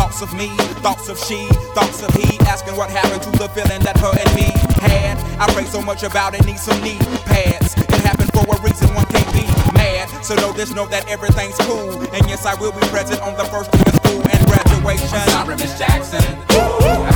Thoughts 0.11 0.33
of 0.33 0.37
me, 0.37 0.49
thoughts 0.83 1.07
of 1.07 1.17
she, 1.17 1.47
thoughts 1.71 2.03
of 2.03 2.13
he. 2.13 2.37
Asking 2.41 2.75
what 2.75 2.89
happened 2.91 3.23
to 3.23 3.31
the 3.31 3.47
feeling 3.55 3.79
that 3.83 3.95
her 4.03 4.11
and 4.11 4.35
me 4.35 4.51
had. 4.83 5.17
I 5.39 5.47
pray 5.53 5.63
so 5.63 5.81
much 5.81 6.03
about 6.03 6.35
it, 6.35 6.45
need 6.45 6.59
some 6.59 6.83
knee 6.83 6.99
pads. 7.23 7.75
It 7.77 8.01
happened 8.03 8.29
for 8.33 8.43
a 8.43 8.59
reason, 8.61 8.93
one 8.93 9.05
can't 9.05 9.31
be 9.31 9.47
mad. 9.71 10.09
So 10.21 10.35
know 10.35 10.51
this, 10.51 10.75
know 10.75 10.85
that 10.87 11.07
everything's 11.07 11.55
cool. 11.59 12.01
And 12.11 12.27
yes, 12.27 12.45
I 12.45 12.55
will 12.55 12.73
be 12.73 12.85
present 12.91 13.21
on 13.21 13.37
the 13.37 13.45
first 13.45 13.71
day 13.71 13.79
of 13.87 13.95
school 14.03 14.21
and 14.27 14.45
graduation. 14.51 15.07
Sorry, 15.31 15.55
Miss 15.55 15.79
Jackson. 15.79 16.27
Ooh, 16.59 17.10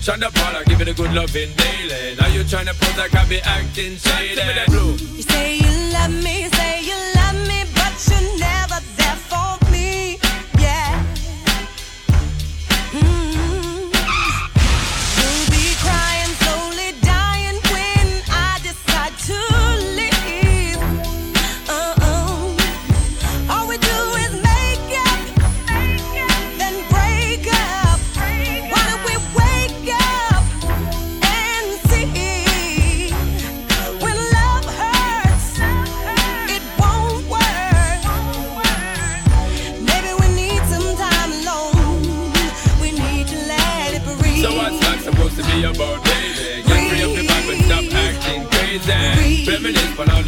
Shonda 0.00 0.32
Paula, 0.32 0.64
give 0.64 0.80
it 0.80 0.88
a 0.88 0.94
good 0.94 1.12
loving 1.12 1.50
daily. 1.56 2.16
Now 2.16 2.28
you 2.28 2.40
tryna 2.42 2.72
pose 2.80 2.96
like 2.96 3.14
I 3.14 3.28
be 3.28 3.38
acting 3.42 3.96
shady. 3.96 4.40
You 4.72 5.22
say 5.22 5.58
you 5.58 5.92
love 5.92 6.10
me, 6.24 6.48
say 6.48 6.82
you 6.82 6.96
love 7.16 7.36
me, 7.46 7.64
but 7.74 7.92
you're 8.08 8.38
never 8.38 8.59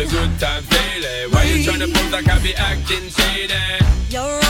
the 0.05 0.11
good 0.11 0.41
time 0.41 0.63
feeling. 0.65 1.31
Why 1.33 1.45
you 1.45 1.65
tryna 1.65 1.93
pose 1.93 2.13
like 2.13 2.29
I 2.29 2.39
be 2.43 2.55
acting 2.55 3.09
shady? 3.09 3.55
You're 4.11 4.42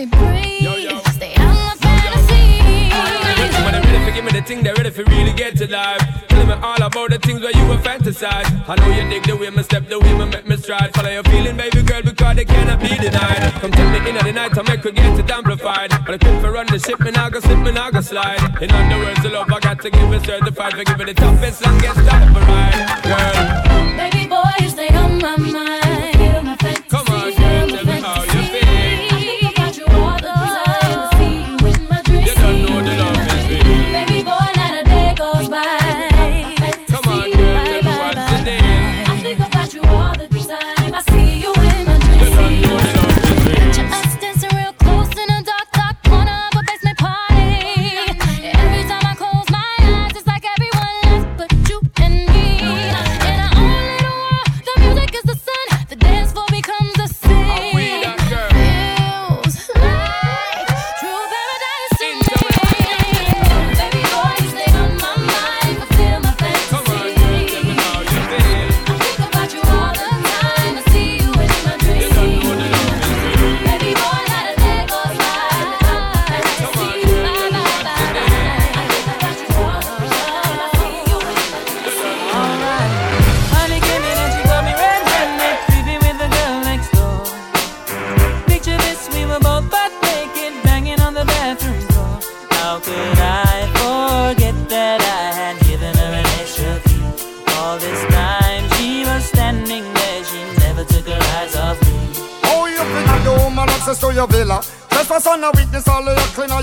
me 0.00 0.06
breathe. 0.06 0.62
Yo, 0.62 0.74
yo. 0.76 0.98
Stay 1.12 1.34
my 1.36 1.74
fantasy. 1.80 2.88
When 3.64 3.74
I'm 3.74 3.82
ready 3.82 4.04
for 4.04 4.12
give 4.12 4.24
me 4.24 4.32
the 4.32 4.42
thing, 4.42 4.62
they're 4.62 4.74
ready 4.74 4.90
for 4.90 5.04
really 5.04 5.32
get 5.32 5.56
to 5.58 5.66
life. 5.70 6.00
Tell 6.28 6.46
me 6.46 6.54
all 6.54 6.82
about 6.82 7.10
the 7.10 7.18
things 7.18 7.40
where 7.42 7.52
you 7.52 7.66
were 7.68 7.76
fantasize. 7.76 8.48
I 8.68 8.74
know 8.76 8.88
you 8.96 9.08
dig 9.10 9.24
the 9.24 9.36
way 9.36 9.50
my 9.50 9.62
step, 9.62 9.88
the 9.88 9.98
way 9.98 10.14
my 10.14 10.24
make 10.24 10.46
me 10.46 10.56
stride. 10.56 10.94
Follow 10.94 11.10
your 11.10 11.24
feeling, 11.24 11.56
baby 11.56 11.82
girl, 11.82 12.02
because 12.02 12.36
they 12.36 12.44
cannot 12.44 12.80
be 12.80 12.88
denied. 12.96 13.52
Come 13.60 13.70
me 13.70 13.98
in 14.08 14.16
the 14.16 14.32
night, 14.32 14.56
I 14.56 14.62
make 14.62 14.84
her 14.84 14.90
get 14.90 15.18
it 15.18 15.30
amplified. 15.30 15.90
But 16.06 16.22
run 16.24 16.66
the 16.66 16.78
ship, 16.78 16.98
go 16.98 17.40
slip, 17.40 17.92
go 17.92 18.00
slide. 18.00 18.62
In 18.62 18.70
other 18.70 18.98
words, 19.04 19.22
the 19.22 19.28
love 19.28 19.52
I 19.52 19.60
got 19.60 19.80
to 19.82 19.90
give 19.90 20.12
is 20.14 20.22
certified. 20.22 20.72
For 20.72 20.84
giving 20.84 21.06
the 21.06 21.14
toughest, 21.14 21.62
for 22.32 22.44
mine, 22.48 22.78
girl. 23.04 23.36
Baby 24.00 24.26
boy, 24.28 24.68
stay 24.68 24.88
on 24.96 25.18
my 25.18 25.36
mind. 25.36 26.58
Come 26.88 27.06
on. 27.08 27.39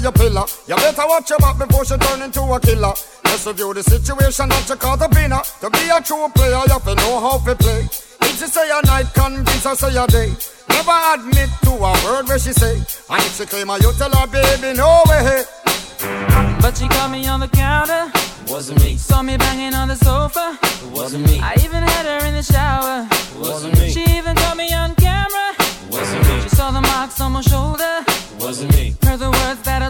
your 0.07 0.13
pillar. 0.13 0.45
You 0.67 0.75
better 0.75 1.03
watch 1.05 1.29
your 1.29 1.39
back 1.39 1.57
before 1.57 1.83
she 1.83 1.97
turn 1.97 2.21
into 2.21 2.41
a 2.41 2.59
killer. 2.59 2.93
Let's 3.25 3.45
review 3.45 3.73
the 3.73 3.83
situation 3.83 4.49
that 4.49 4.69
you 4.69 4.75
call 4.75 4.95
the 4.95 5.09
winner. 5.11 5.41
To 5.59 5.69
be 5.69 5.89
a 5.91 5.99
true 6.01 6.27
player, 6.33 6.63
you 6.63 6.71
have 6.71 6.83
to 6.85 6.95
know 6.95 7.19
how 7.19 7.37
to 7.39 7.55
play. 7.55 7.83
If 8.21 8.39
she 8.39 8.47
say 8.47 8.69
a 8.71 8.79
night, 8.85 9.11
convince 9.13 9.65
her 9.65 9.75
say 9.75 9.95
a 9.95 10.07
day. 10.07 10.31
Never 10.69 10.97
admit 11.13 11.49
to 11.63 11.71
a 11.71 11.91
word 12.05 12.27
where 12.27 12.39
she 12.39 12.53
say. 12.53 12.75
And 13.09 13.21
if 13.27 13.35
she 13.35 13.45
claim 13.45 13.67
her, 13.67 13.77
you 13.79 13.91
tell 13.99 14.11
her, 14.11 14.27
baby, 14.27 14.77
no 14.77 15.03
way. 15.07 15.43
But 16.61 16.77
she 16.77 16.87
caught 16.87 17.11
me 17.11 17.27
on 17.27 17.39
the 17.41 17.49
counter. 17.49 18.11
Wasn't 18.47 18.79
me. 18.79 18.95
Saw 18.95 19.21
me 19.21 19.35
banging 19.35 19.73
on 19.73 19.89
the 19.89 19.97
sofa. 19.97 20.57
Wasn't 20.91 21.25
me. 21.27 21.39
I 21.41 21.55
even 21.65 21.83
had 21.83 22.05
her 22.05 22.25
in 22.27 22.33
the 22.33 22.43
shower. 22.43 23.07
Wasn't 23.35 23.77
me. 23.79 23.89
She 23.89 24.03
even 24.15 24.35
caught 24.37 24.55
me 24.55 24.73
on 24.73 24.95
camera. 24.95 25.51
Wasn't 25.91 26.23
me. 26.27 26.41
She 26.43 26.49
saw 26.49 26.71
the 26.71 26.81
marks 26.81 27.19
on 27.19 27.33
my 27.33 27.41
shoulder. 27.41 28.05
Wasn't 28.39 28.71
me. 28.71 28.95
Heard 29.03 29.19
the 29.19 29.31
words 29.31 29.61
that 29.63 29.81
I 29.81 29.89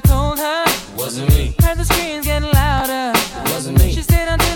wasn't 1.07 1.29
me. 1.29 1.55
Heard 1.61 1.77
the 1.77 1.85
screams 1.85 2.25
getting 2.25 2.51
louder. 2.51 3.17
It 3.17 3.53
Wasn't 3.53 3.79
me. 3.79 3.93
She 3.93 4.01
stayed 4.01 4.27
on. 4.27 4.46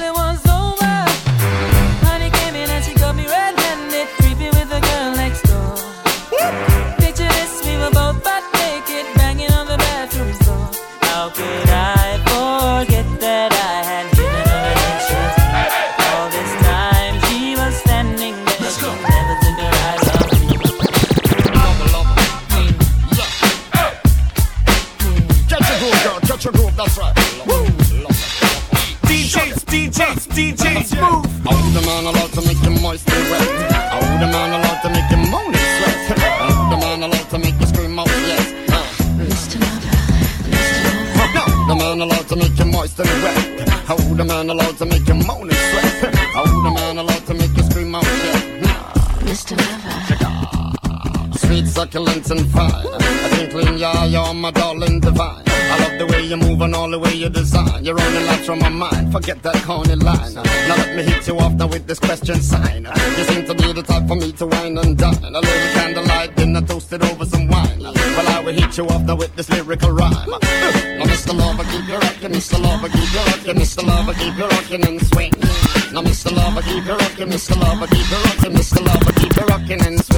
All 56.82 56.90
the 56.90 56.98
way 56.98 57.14
you 57.14 57.30
design. 57.30 57.86
You're 57.86 58.00
only 58.02 58.24
lights 58.26 58.46
from 58.48 58.60
my 58.60 58.70
mind. 58.70 59.12
Forget 59.12 59.44
that 59.44 59.58
corny 59.68 59.96
line. 59.96 60.34
Now 60.34 60.76
let 60.82 60.96
me 60.96 61.04
hit 61.04 61.28
you 61.28 61.38
off 61.38 61.54
now 61.54 61.68
with 61.68 61.86
this 61.86 62.00
question 62.00 62.42
sign. 62.42 62.88
You 63.18 63.24
seem 63.32 63.46
to 63.46 63.54
be 63.54 63.72
the 63.72 63.84
type 63.84 64.08
for 64.08 64.16
me 64.16 64.32
to 64.40 64.46
wine 64.48 64.78
and 64.80 64.98
dine. 64.98 65.24
A 65.24 65.42
little 65.48 65.72
candlelight 65.78 66.36
dinner 66.36 66.62
toasted 66.62 67.04
over 67.04 67.26
some 67.26 67.48
wine. 67.48 67.82
Well, 67.82 68.28
I 68.36 68.42
will 68.44 68.54
hit 68.54 68.76
you 68.80 68.86
off 68.88 69.04
now 69.04 69.16
with 69.16 69.36
this 69.36 69.48
lyrical 69.52 69.92
rhyme. 69.92 70.32
Now, 71.00 71.06
Mr. 71.14 71.38
Lover, 71.38 71.66
keep 71.72 71.88
you 71.88 71.98
rockin', 71.98 72.32
Mr. 72.32 72.58
Lover, 72.66 72.90
keep 72.90 73.14
you 73.14 73.24
rockin', 73.30 73.58
Mr. 73.62 73.84
Lover, 73.86 74.14
keep 74.14 74.36
you 74.38 74.48
rockin' 74.48 74.84
and 74.88 75.00
swing. 75.10 75.34
Now, 75.94 76.02
Mr. 76.02 76.32
Lover, 76.36 76.62
keep 76.64 76.86
you 76.86 76.96
rockin', 77.04 77.30
Mr. 77.30 77.56
Lover, 77.62 77.88
keep 77.94 78.10
you 78.10 78.20
rockin', 78.26 78.54
Mr. 78.54 78.80
Lover, 78.88 79.14
keep 79.20 79.36
you 79.38 79.46
rockin' 79.54 79.86
and 79.86 80.00
swing. 80.06 80.11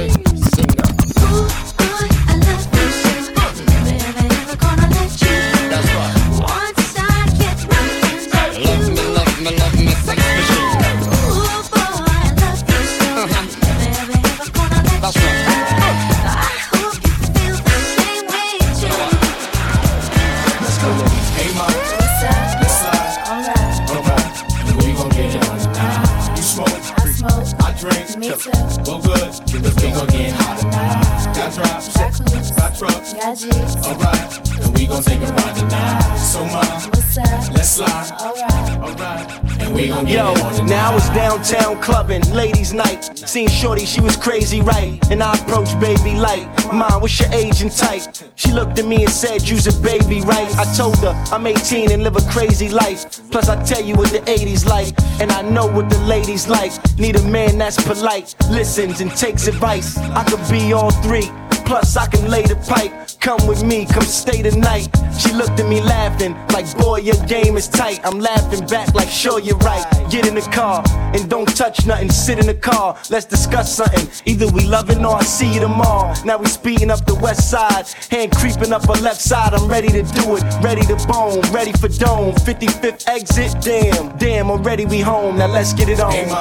Seen 43.34 43.48
Shorty, 43.48 43.84
she 43.84 44.00
was 44.00 44.16
crazy, 44.16 44.60
right? 44.60 44.96
And 45.10 45.20
I 45.20 45.36
approached 45.36 45.80
baby 45.80 46.14
light. 46.14 46.46
Mom, 46.72 47.00
what's 47.00 47.18
your 47.18 47.28
age 47.32 47.62
and 47.62 47.72
type? 47.72 48.02
She 48.36 48.52
looked 48.52 48.78
at 48.78 48.86
me 48.86 49.02
and 49.02 49.10
said, 49.10 49.42
You's 49.48 49.66
a 49.66 49.82
baby, 49.82 50.20
right? 50.20 50.48
I 50.56 50.72
told 50.76 50.98
her 50.98 51.08
I'm 51.32 51.44
18 51.44 51.90
and 51.90 52.04
live 52.04 52.14
a 52.14 52.20
crazy 52.30 52.68
life. 52.68 53.28
Plus, 53.32 53.48
I 53.48 53.60
tell 53.64 53.82
you 53.82 53.96
what 53.96 54.12
the 54.12 54.20
80s 54.20 54.64
like, 54.64 54.94
and 55.20 55.32
I 55.32 55.42
know 55.42 55.66
what 55.66 55.90
the 55.90 55.98
ladies 56.02 56.46
like. 56.46 56.70
Need 56.96 57.16
a 57.16 57.24
man 57.24 57.58
that's 57.58 57.82
polite, 57.82 58.36
listens 58.50 59.00
and 59.00 59.10
takes 59.10 59.48
advice. 59.48 59.98
I 59.98 60.22
could 60.22 60.48
be 60.48 60.72
all 60.72 60.92
three. 61.02 61.28
Plus, 61.66 61.96
I 61.96 62.06
can 62.06 62.30
lay 62.30 62.42
the 62.42 62.54
pipe. 62.54 62.92
Come 63.18 63.44
with 63.48 63.64
me, 63.64 63.84
come 63.86 64.04
stay 64.04 64.42
the 64.42 64.56
night. 64.56 64.86
She 65.18 65.32
looked 65.32 65.58
at 65.58 65.68
me 65.68 65.80
laughing, 65.80 66.36
like, 66.50 66.72
boy, 66.78 66.98
your 66.98 67.16
game 67.26 67.56
is 67.56 67.66
tight. 67.66 67.98
I'm 68.04 68.20
laughing 68.20 68.64
back, 68.68 68.94
like, 68.94 69.08
sure, 69.08 69.40
you're 69.40 69.56
right. 69.58 70.03
Get 70.14 70.28
in 70.28 70.36
the 70.36 70.42
car 70.42 70.80
and 71.12 71.28
don't 71.28 71.48
touch 71.56 71.86
nothing. 71.86 72.08
Sit 72.08 72.38
in 72.38 72.46
the 72.46 72.54
car, 72.54 72.96
let's 73.10 73.26
discuss 73.26 73.74
something. 73.74 74.06
Either 74.26 74.46
we 74.52 74.62
loving 74.64 75.04
or 75.04 75.16
I 75.16 75.24
see 75.24 75.54
you 75.54 75.58
tomorrow. 75.58 76.14
Now 76.24 76.38
we 76.38 76.46
speeding 76.46 76.88
up 76.88 77.04
the 77.04 77.16
west 77.16 77.50
side, 77.50 77.88
hand 78.12 78.30
creeping 78.30 78.72
up 78.72 78.86
her 78.86 79.02
left 79.02 79.20
side. 79.20 79.54
I'm 79.54 79.66
ready 79.66 79.88
to 79.88 80.04
do 80.14 80.36
it, 80.36 80.44
ready 80.62 80.82
to 80.82 80.94
bone, 81.08 81.40
ready 81.50 81.72
for 81.72 81.88
dome. 81.88 82.32
55th 82.46 83.08
exit, 83.08 83.60
damn, 83.60 84.16
damn, 84.16 84.52
already 84.52 84.84
we 84.86 85.00
home. 85.00 85.36
Now 85.36 85.48
let's 85.48 85.72
get 85.72 85.88
it 85.88 85.98
on. 85.98 86.12
Hey, 86.12 86.26
ma. 86.26 86.38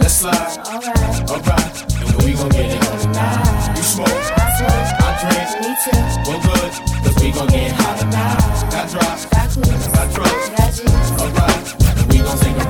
Let's 0.00 0.16
slide. 0.16 0.34
Alright. 0.66 1.30
alright, 1.30 1.92
And 2.00 2.24
we 2.24 2.32
gon' 2.32 2.48
get 2.48 2.64
it 2.64 2.88
on 2.88 2.98
tonight. 2.98 3.76
You 3.76 3.82
smoke. 3.82 4.08
I 4.08 5.20
drink. 5.20 5.68
Me 5.68 5.76
too. 5.84 6.00
Well, 6.24 6.40
good. 6.48 6.72
Cause 7.04 7.22
we 7.22 7.30
gon' 7.30 7.48
get 7.48 7.72
hot 7.72 7.98
tonight. 7.98 8.70
Got 8.72 8.88
drops. 8.88 9.26
Got 9.26 9.52
drugs, 9.52 9.88
got 9.88 10.14
trucks. 10.14 11.20
Alright. 11.20 11.80
And 12.00 12.12
we 12.12 12.18
gon' 12.20 12.38
take 12.38 12.56
a 12.56 12.69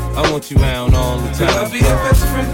I 0.21 0.31
want 0.31 0.51
you 0.51 0.57
around 0.57 0.93
all 0.93 1.17
the 1.17 1.31
time. 1.31 1.47
Will 1.47 1.65
I 1.65 1.71
be 1.71 1.79
your 1.79 1.97
best 2.05 2.23
friend? 2.27 2.49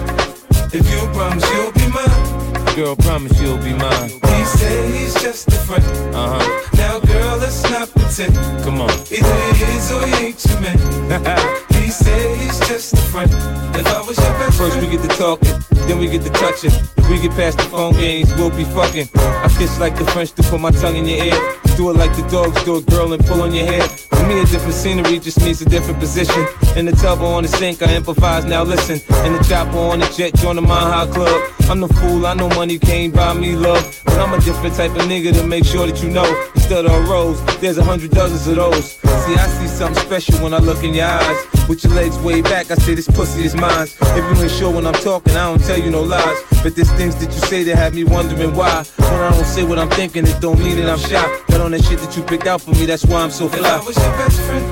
If 0.74 0.90
you 0.90 1.00
promise 1.12 1.44
you'll 1.52 1.74
be 1.74 1.88
mine. 1.92 2.76
Girl, 2.76 2.96
promise 2.96 3.42
you'll 3.42 3.58
be 3.58 3.74
mine. 3.74 4.10
He 4.10 4.46
said 4.46 4.94
he's 4.96 5.14
just 5.16 5.50
a 5.50 5.60
friend. 5.68 5.84
Uh 6.16 6.40
huh. 6.40 6.78
Now, 6.78 7.00
girl, 7.02 7.38
let's 7.38 7.64
not 7.70 7.90
pretend. 7.90 8.36
Come 8.64 8.80
on. 8.80 8.90
Either 9.12 9.36
he 9.52 9.64
is 9.76 9.92
or 9.92 10.06
he 10.08 10.28
ain't 10.28 10.46
your 10.46 10.62
man. 10.62 10.80
he 11.84 11.90
said 11.92 12.38
he's 12.40 12.58
a. 12.78 12.96
The 12.96 13.02
friend? 13.12 13.32
If 13.76 13.86
a 13.86 13.90
a 13.90 13.98
I 13.98 14.08
was 14.08 14.18
your 14.18 14.30
best 14.38 14.58
First 14.58 14.78
we 14.82 14.88
get 14.88 15.02
to 15.02 15.08
talking, 15.18 15.58
then 15.88 16.00
we 16.00 16.08
get 16.08 16.24
to 16.24 16.30
touching. 16.30 16.72
If 16.98 17.10
we 17.10 17.20
get 17.20 17.32
past 17.32 17.58
the 17.58 17.64
phone 17.64 17.94
games, 17.94 18.34
we'll 18.36 18.50
be 18.50 18.66
fucking. 18.66 19.10
I 19.16 19.50
kiss 19.58 19.80
like 19.80 19.98
the 19.98 20.06
French 20.06 20.32
to 20.34 20.44
put 20.44 20.60
my 20.60 20.72
tongue 20.72 20.96
in 20.96 21.08
your 21.08 21.26
ear. 21.26 21.40
Do 21.76 21.90
it 21.92 21.96
like 21.96 22.16
the 22.16 22.28
dogs 22.30 22.64
do 22.64 22.78
it, 22.78 22.86
girl, 22.88 23.14
and 23.14 23.24
pull 23.26 23.42
on 23.42 23.54
your 23.54 23.66
hair. 23.66 23.88
For 23.88 24.26
me, 24.28 24.42
a 24.42 24.46
different 24.46 24.74
scenery 24.74 25.20
just 25.20 25.40
means 25.42 25.62
a 25.62 25.66
different 25.66 26.00
position. 26.00 26.46
In 26.76 26.86
the 26.86 26.92
tub 26.92 27.22
or 27.22 27.36
on 27.36 27.44
the 27.44 27.50
sink, 27.50 27.82
I 27.82 27.96
improvise, 27.96 28.46
now 28.46 28.64
listen. 28.64 28.96
In 29.26 29.34
the 29.34 29.44
chopper 29.48 29.78
on 29.78 30.00
the 30.00 30.08
jet, 30.18 30.34
join 30.36 30.56
the 30.56 30.62
Mile 30.62 30.92
High 30.92 31.12
Club. 31.12 31.42
I'm 31.70 31.82
the 31.82 31.88
fool, 31.88 32.26
I 32.26 32.34
know 32.34 32.50
money 32.50 32.80
can't 32.80 33.14
buy 33.14 33.34
me 33.34 33.56
love. 33.56 34.02
But 34.06 34.18
I'm 34.20 34.34
a 34.34 34.42
different 34.42 34.76
type 34.76 34.92
of 34.92 35.04
nigga 35.04 35.34
to 35.34 35.46
make 35.46 35.66
sure 35.66 35.86
that 35.86 36.02
you 36.02 36.10
know. 36.10 36.28
Instead 36.56 36.86
of 36.86 36.92
a 36.92 37.02
rose, 37.02 37.40
there's 37.62 37.78
a 37.78 37.84
hundred 37.84 38.12
dozens 38.12 38.48
of 38.48 38.56
those. 38.56 38.94
See, 38.94 39.36
I 39.36 39.48
see 39.48 39.68
something 39.68 40.02
special 40.04 40.36
when 40.44 40.54
I 40.54 40.60
look 40.60 40.84
in 40.84 40.94
your 40.94 41.06
eyes. 41.06 41.46
With 41.70 41.84
your 41.84 41.94
legs 41.94 42.18
way 42.20 42.42
back, 42.42 42.67
I 42.70 42.76
say 42.76 42.96
this 42.96 43.08
pussy 43.08 43.46
is 43.46 43.56
mine. 43.56 43.88
If 44.02 44.38
you 44.38 44.44
ain't 44.44 44.52
sure 44.52 44.70
when 44.74 44.86
I'm 44.86 44.94
talking, 44.94 45.34
I 45.38 45.46
don't 45.46 45.64
tell 45.64 45.80
you 45.80 45.90
no 45.90 46.02
lies. 46.02 46.38
But 46.64 46.76
there's 46.76 46.92
things 46.92 47.16
that 47.16 47.32
you 47.32 47.40
say 47.48 47.64
that 47.64 47.78
have 47.78 47.94
me 47.94 48.04
wondering 48.04 48.54
why. 48.54 48.84
When 48.98 49.22
I 49.22 49.32
don't 49.32 49.46
say 49.46 49.64
what 49.64 49.80
I'm 49.80 49.90
thinking, 49.90 50.28
it 50.28 50.42
don't 50.42 50.60
mean 50.60 50.76
that 50.78 50.90
I'm 50.90 51.00
shy. 51.00 51.24
But 51.48 51.62
on 51.62 51.72
that 51.72 51.84
shit 51.86 52.00
that 52.00 52.18
you 52.18 52.24
picked 52.24 52.46
out 52.46 52.60
for 52.60 52.72
me, 52.72 52.86
that's 52.86 53.06
why 53.06 53.22
I'm 53.22 53.32
so 53.32 53.46
if 53.46 53.54
I 53.54 53.58
fly. 53.60 53.78
was 53.86 53.96
your 53.96 54.12
best 54.20 54.42
friend, 54.42 54.66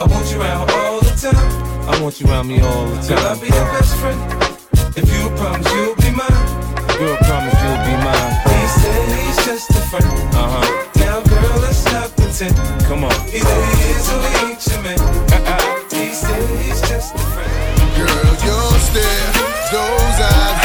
I 0.00 0.06
want 0.06 0.32
you 0.32 0.40
around 0.40 0.70
all 0.70 1.00
the 1.00 1.14
time. 1.14 1.88
I 1.88 2.02
want 2.02 2.20
you 2.20 2.26
around 2.26 2.48
me 2.48 2.60
all 2.60 2.86
the 2.86 3.14
Will 3.14 3.18
I'll 3.22 3.38
be 3.38 3.46
your 3.46 3.70
best 3.70 3.94
friend? 3.98 4.18
If 4.96 5.06
you 5.06 5.30
promise 5.38 5.70
you'll 5.70 5.94
be 6.02 6.10
mine. 6.10 6.42
Girl, 6.98 7.16
promise 7.22 7.54
you'll 7.62 7.82
be 7.86 7.94
mine. 8.02 8.32
He 8.50 8.66
said 8.82 9.02
he's 9.14 9.38
just 9.46 9.70
a 9.70 9.82
friend. 9.94 10.10
Uh 10.34 10.58
huh. 10.58 10.88
Now, 10.98 11.20
girl, 11.22 11.60
let's 11.62 11.84
not 11.86 12.10
pretend. 12.16 12.56
Come 12.90 13.04
on. 13.04 13.14
Either 13.30 13.58
he 13.62 13.94
is 13.94 14.10
or 14.10 14.22
he 14.26 14.50
ain't 14.50 14.66
your 14.66 14.82
man. 14.82 15.31
Girl, 17.96 18.34
your 18.44 18.78
stare, 18.80 19.32
those 19.70 20.20
eyes, 20.20 20.56
eyes. 20.56 20.61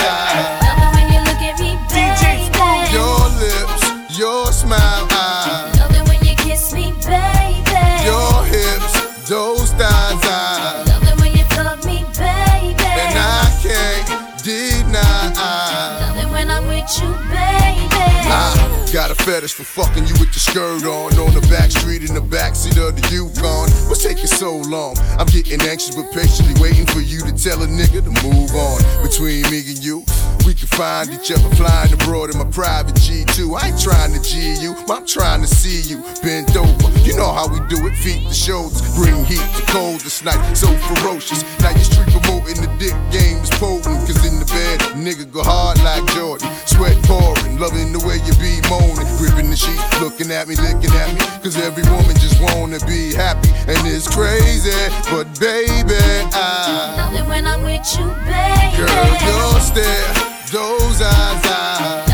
Fetish 19.28 19.56
for 19.56 19.66
fucking 19.66 20.08
you 20.08 20.16
with 20.24 20.32
your 20.32 20.40
skirt 20.40 20.88
on 20.88 21.12
on 21.20 21.34
the 21.36 21.44
back 21.52 21.70
street 21.70 22.08
in 22.08 22.16
the 22.16 22.24
backseat 22.24 22.80
of 22.80 22.96
the 22.96 23.04
Yukon. 23.12 23.68
What's 23.92 24.02
taking 24.02 24.26
so 24.26 24.56
long? 24.72 24.96
I'm 25.20 25.28
getting 25.28 25.60
anxious 25.68 25.92
but 26.00 26.08
patiently 26.16 26.56
waiting 26.64 26.88
for 26.88 27.04
you 27.04 27.20
to 27.28 27.36
tell 27.36 27.60
a 27.60 27.68
nigga 27.68 28.00
to 28.08 28.14
move 28.24 28.56
on. 28.56 28.80
Between 29.04 29.44
me 29.52 29.68
and 29.68 29.84
you, 29.84 30.08
we 30.48 30.56
can 30.56 30.72
find 30.72 31.12
each 31.12 31.28
other 31.36 31.52
flying 31.60 31.92
abroad 31.92 32.32
in 32.32 32.40
my 32.40 32.48
private 32.56 32.96
G2. 32.96 33.52
I 33.52 33.68
ain't 33.68 33.82
trying 33.84 34.16
to 34.16 34.22
G 34.24 34.56
you, 34.64 34.80
but 34.88 35.04
I'm 35.04 35.06
trying 35.06 35.44
to 35.44 35.48
see 35.52 35.84
you 35.84 36.00
bent 36.24 36.56
over. 36.56 36.88
You 37.04 37.20
know 37.20 37.28
how 37.28 37.52
we 37.52 37.60
do 37.68 37.84
it, 37.84 38.00
feet 38.00 38.24
to 38.24 38.34
shoulders, 38.34 38.80
bring 38.96 39.28
heat 39.28 39.44
to 39.60 39.64
cold 39.68 40.08
this 40.08 40.24
night, 40.24 40.40
so 40.56 40.72
ferocious. 40.96 41.44
Now 41.60 41.76
you 41.76 41.84
street 41.84 42.16
promoting 42.16 42.64
the 42.64 42.72
dick 42.80 42.96
game 43.12 43.44
is 43.44 43.52
potent, 43.60 44.08
cause 44.08 44.24
in 44.24 44.40
the 44.40 44.48
bed, 44.48 44.80
nigga 44.96 45.28
go 45.28 45.44
hard 45.44 45.84
like 45.84 46.08
Jordan. 46.16 46.48
Sweat 46.64 46.96
pouring, 47.04 47.37
loving 47.58 47.92
the 47.92 48.00
way 48.06 48.18
you 48.22 48.34
be 48.38 48.62
moaning, 48.70 49.08
gripping 49.18 49.50
the 49.50 49.58
sheet, 49.58 49.80
looking 50.00 50.32
at 50.32 50.48
me, 50.48 50.56
licking 50.56 50.94
at 50.94 51.14
me, 51.14 51.22
cause 51.42 51.58
every 51.58 51.84
woman 51.90 52.16
just 52.18 52.40
wanna 52.42 52.80
be 52.86 53.14
happy, 53.14 53.50
and 53.68 53.82
it's 53.88 54.08
crazy, 54.08 54.72
but 55.10 55.26
baby, 55.40 55.98
I. 56.34 56.96
Love 56.98 57.16
it 57.16 57.28
when 57.28 57.46
I'm 57.46 57.64
with 57.64 57.86
you, 57.98 58.06
baby. 58.26 58.78
Girl, 58.78 59.14
your 59.26 59.60
stare, 59.60 60.14
those 60.52 61.02
eyes, 61.02 61.46
eyes. 61.46 62.07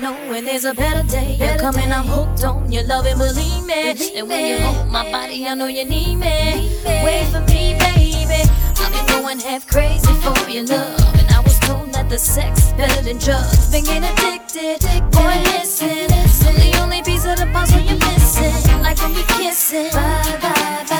know 0.00 0.12
when 0.28 0.44
there's 0.44 0.64
a 0.64 0.74
better 0.74 1.06
day. 1.08 1.36
You're 1.38 1.58
coming, 1.58 1.90
I'm 1.92 2.04
hooked 2.04 2.44
on 2.44 2.70
your 2.70 2.84
love 2.84 3.06
and 3.06 3.18
believe 3.18 3.64
me. 3.66 3.94
Believe 3.94 4.16
and 4.16 4.28
when 4.28 4.46
you 4.46 4.58
hold 4.58 4.88
my 4.88 5.10
body, 5.10 5.46
I 5.46 5.54
know 5.54 5.66
you 5.66 5.84
need 5.84 6.16
me. 6.16 6.82
Wait 6.84 7.26
for 7.32 7.40
me, 7.52 7.76
baby. 7.78 8.42
I've 8.80 8.92
been 8.92 9.22
going 9.22 9.38
half 9.40 9.66
crazy 9.66 10.12
for 10.22 10.50
your 10.50 10.64
love. 10.64 11.14
And 11.18 11.28
I 11.30 11.40
was 11.40 11.58
told 11.60 11.92
that 11.94 12.08
the 12.08 12.18
sex 12.18 12.66
is 12.66 12.72
better 12.72 13.02
than 13.02 13.18
drugs. 13.18 13.70
Been 13.70 13.84
getting 13.84 14.04
addicted, 14.04 14.80
boy, 15.10 15.36
listen. 15.52 16.08
I'm 16.46 16.54
the 16.54 16.78
only 16.82 17.02
piece 17.02 17.24
of 17.24 17.36
the 17.38 17.46
puzzle 17.52 17.80
you're 17.80 17.98
missing. 17.98 18.80
Like 18.80 18.98
when 18.98 19.14
we 19.14 19.22
kissing. 19.22 19.90
Bye, 19.92 20.38
bye, 20.40 20.86
bye. 20.88 20.97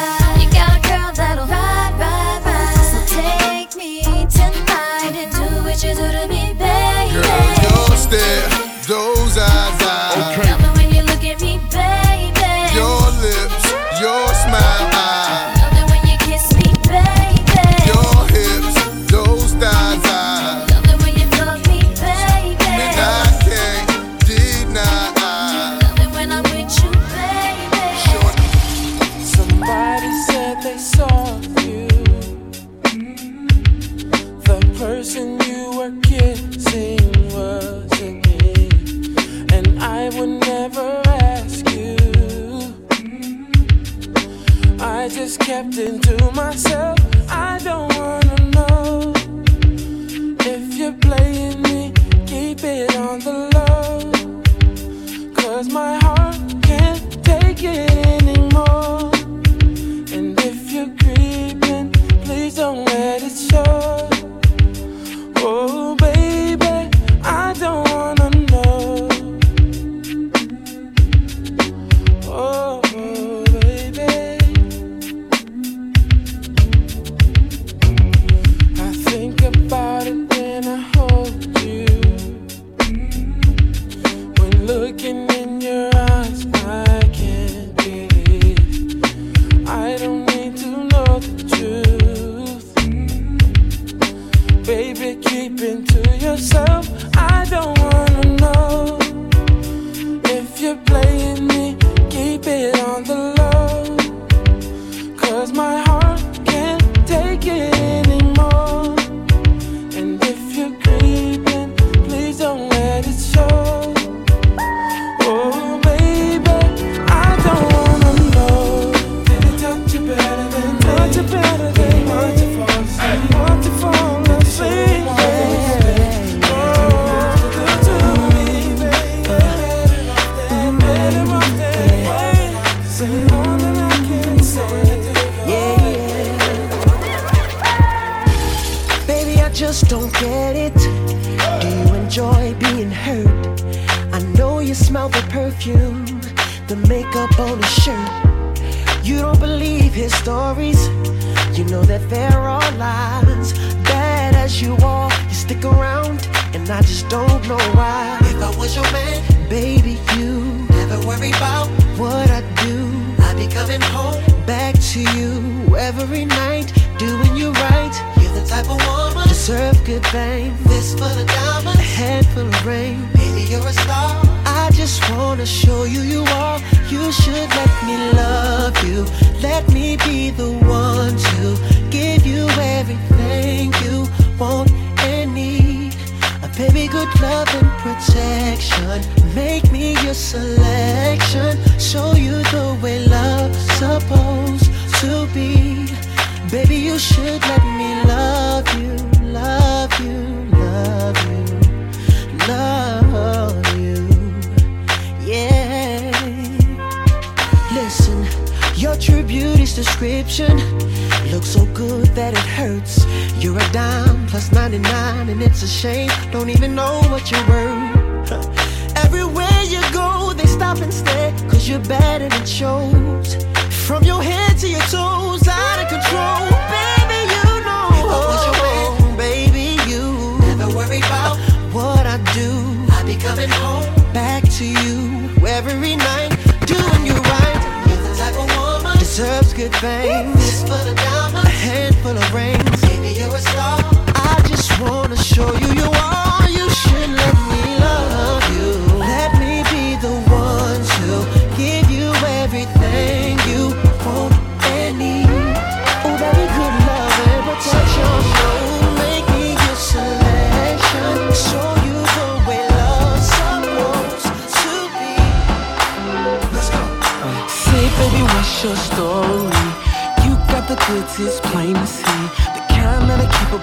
coming 233.28 233.50
home 233.50 233.84
back 234.14 234.42
to 234.44 234.64
you 234.64 235.28
every 235.46 235.96
night, 235.96 236.30
doing 236.64 237.04
you 237.04 237.12
right. 237.12 237.84
You're 237.86 238.02
the 238.08 238.14
type 238.16 238.38
of 238.42 238.48
woman 238.56 238.98
deserves 238.98 239.52
good 239.52 239.74
things. 239.76 240.34
Fist 240.34 240.66
full 240.66 240.74
of 240.74 240.96
diamonds, 240.96 241.44
a 241.44 241.50
handful 241.50 242.16
of 242.16 242.34
rings. 242.34 242.82
Maybe 242.84 243.20
you're 243.20 243.34
a 243.34 243.38
star. 243.38 243.80
I 244.14 244.42
just 244.48 244.80
wanna 244.80 245.16
show 245.16 245.52
you 245.58 245.68
you 245.74 245.90
are. 245.90 246.27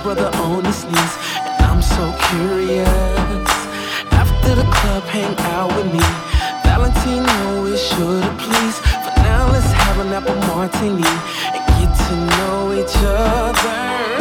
brother 0.05 0.29
on 0.37 0.63
his 0.63 0.83
knees. 0.83 1.13
And 1.41 1.65
I'm 1.65 1.81
so 1.81 2.03
curious. 2.29 3.49
After 4.21 4.53
the 4.53 4.67
club, 4.75 5.03
hang 5.05 5.35
out 5.55 5.75
with 5.75 5.91
me. 5.91 6.05
Valentino 6.63 7.65
is 7.65 7.81
sure 7.81 8.21
to 8.21 8.33
please. 8.37 8.77
For 9.03 9.13
now, 9.23 9.49
let's 9.51 9.71
have 9.71 9.97
an 10.05 10.13
apple 10.13 10.35
martini 10.49 11.11
and 11.55 11.63
get 11.79 11.91
to 12.05 12.15
know 12.37 12.71
each 12.79 12.95
other. 12.97 14.14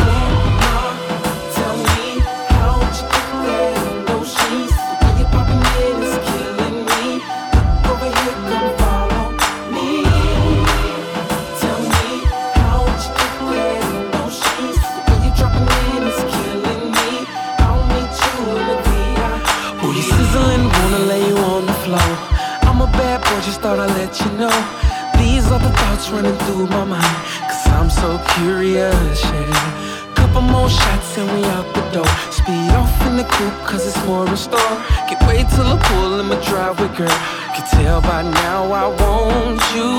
furious, 28.45 29.23
yeah. 29.25 30.15
Couple 30.15 30.43
more 30.43 30.69
shots 30.69 31.17
and 31.17 31.29
we 31.33 31.45
out 31.57 31.69
the 31.75 31.85
door. 31.97 32.13
Speed 32.31 32.71
off 32.81 32.95
in 33.07 33.17
the 33.17 33.25
coupe 33.25 33.59
cause 33.69 33.87
it's 33.87 34.03
more 34.07 34.27
in 34.29 34.37
store. 34.37 34.75
Get 35.09 35.21
way 35.27 35.45
till 35.55 35.69
the 35.73 35.79
pool 35.87 36.21
in 36.21 36.27
my 36.27 36.39
driveway, 36.49 36.91
girl. 36.97 37.19
Can 37.55 37.65
tell 37.77 38.01
by 38.03 38.23
now 38.23 38.61
I 38.83 38.87
want 39.01 39.61
you, 39.75 39.91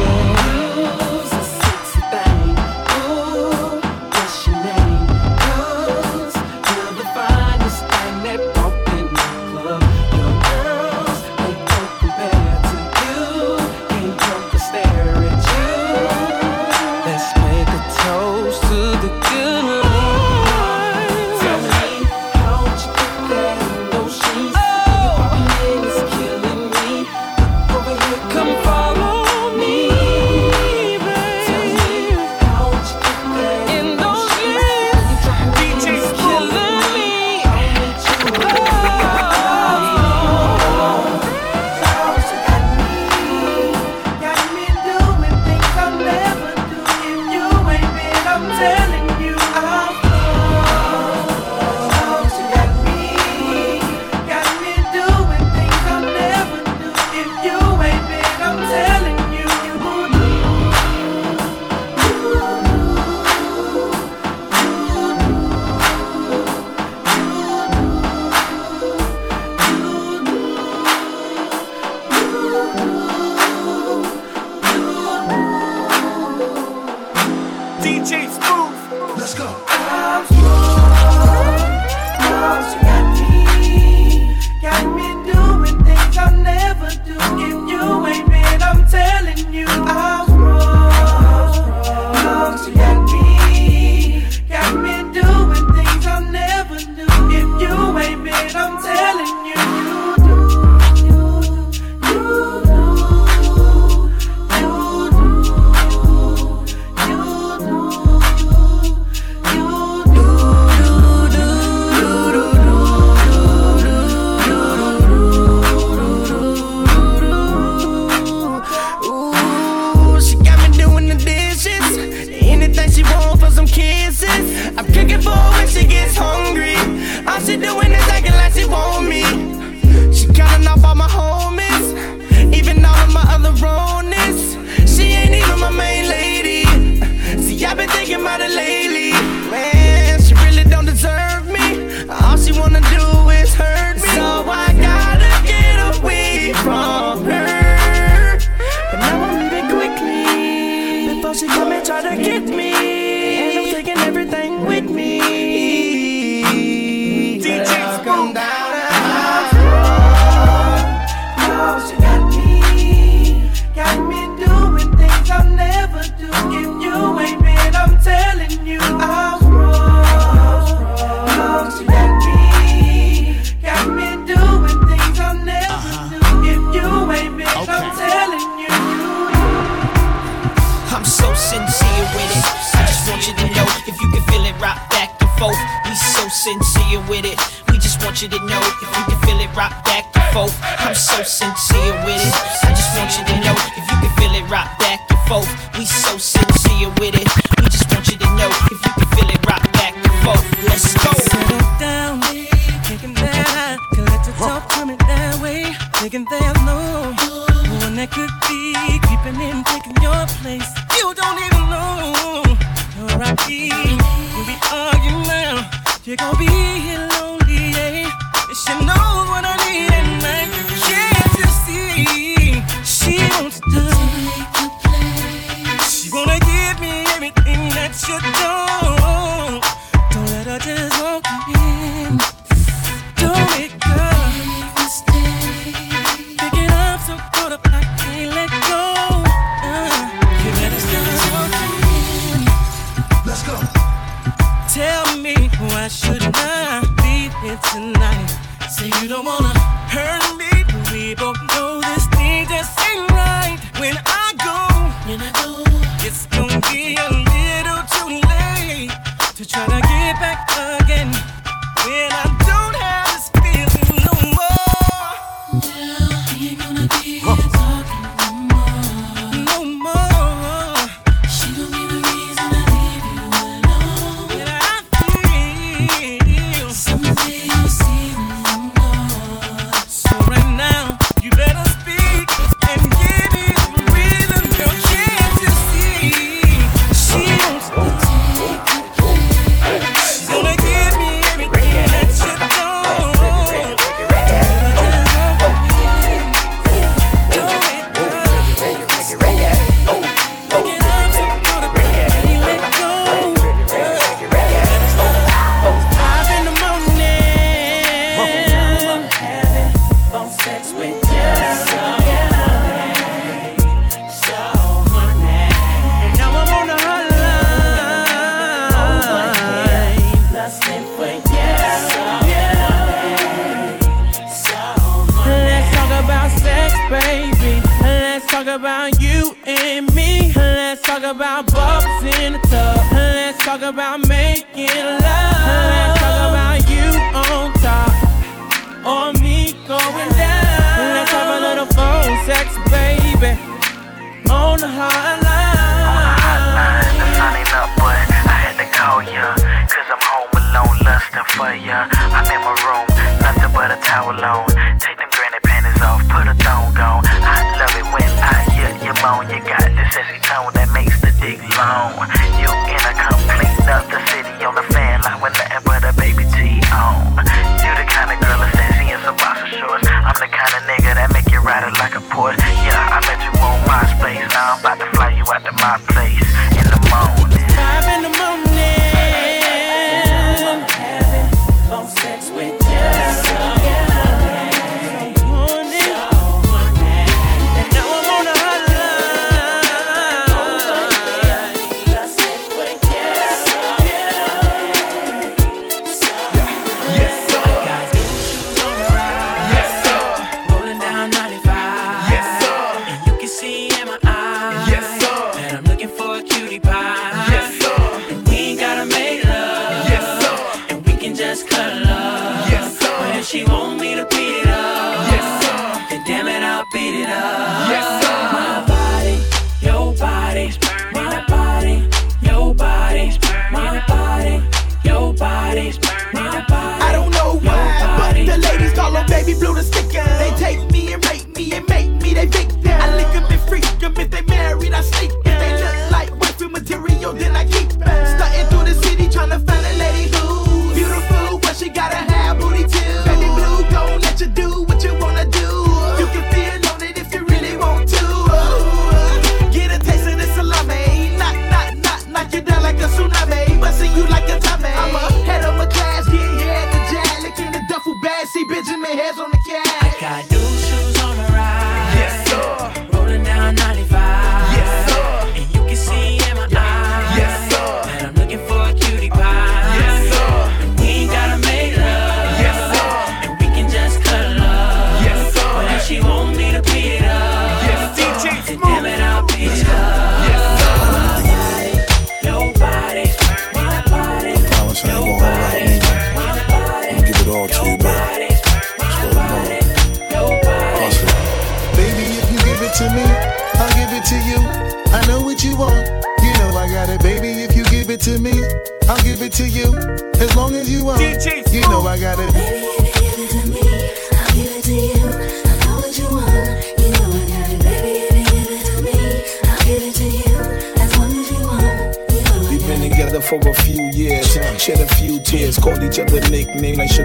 yeah. 0.00 0.73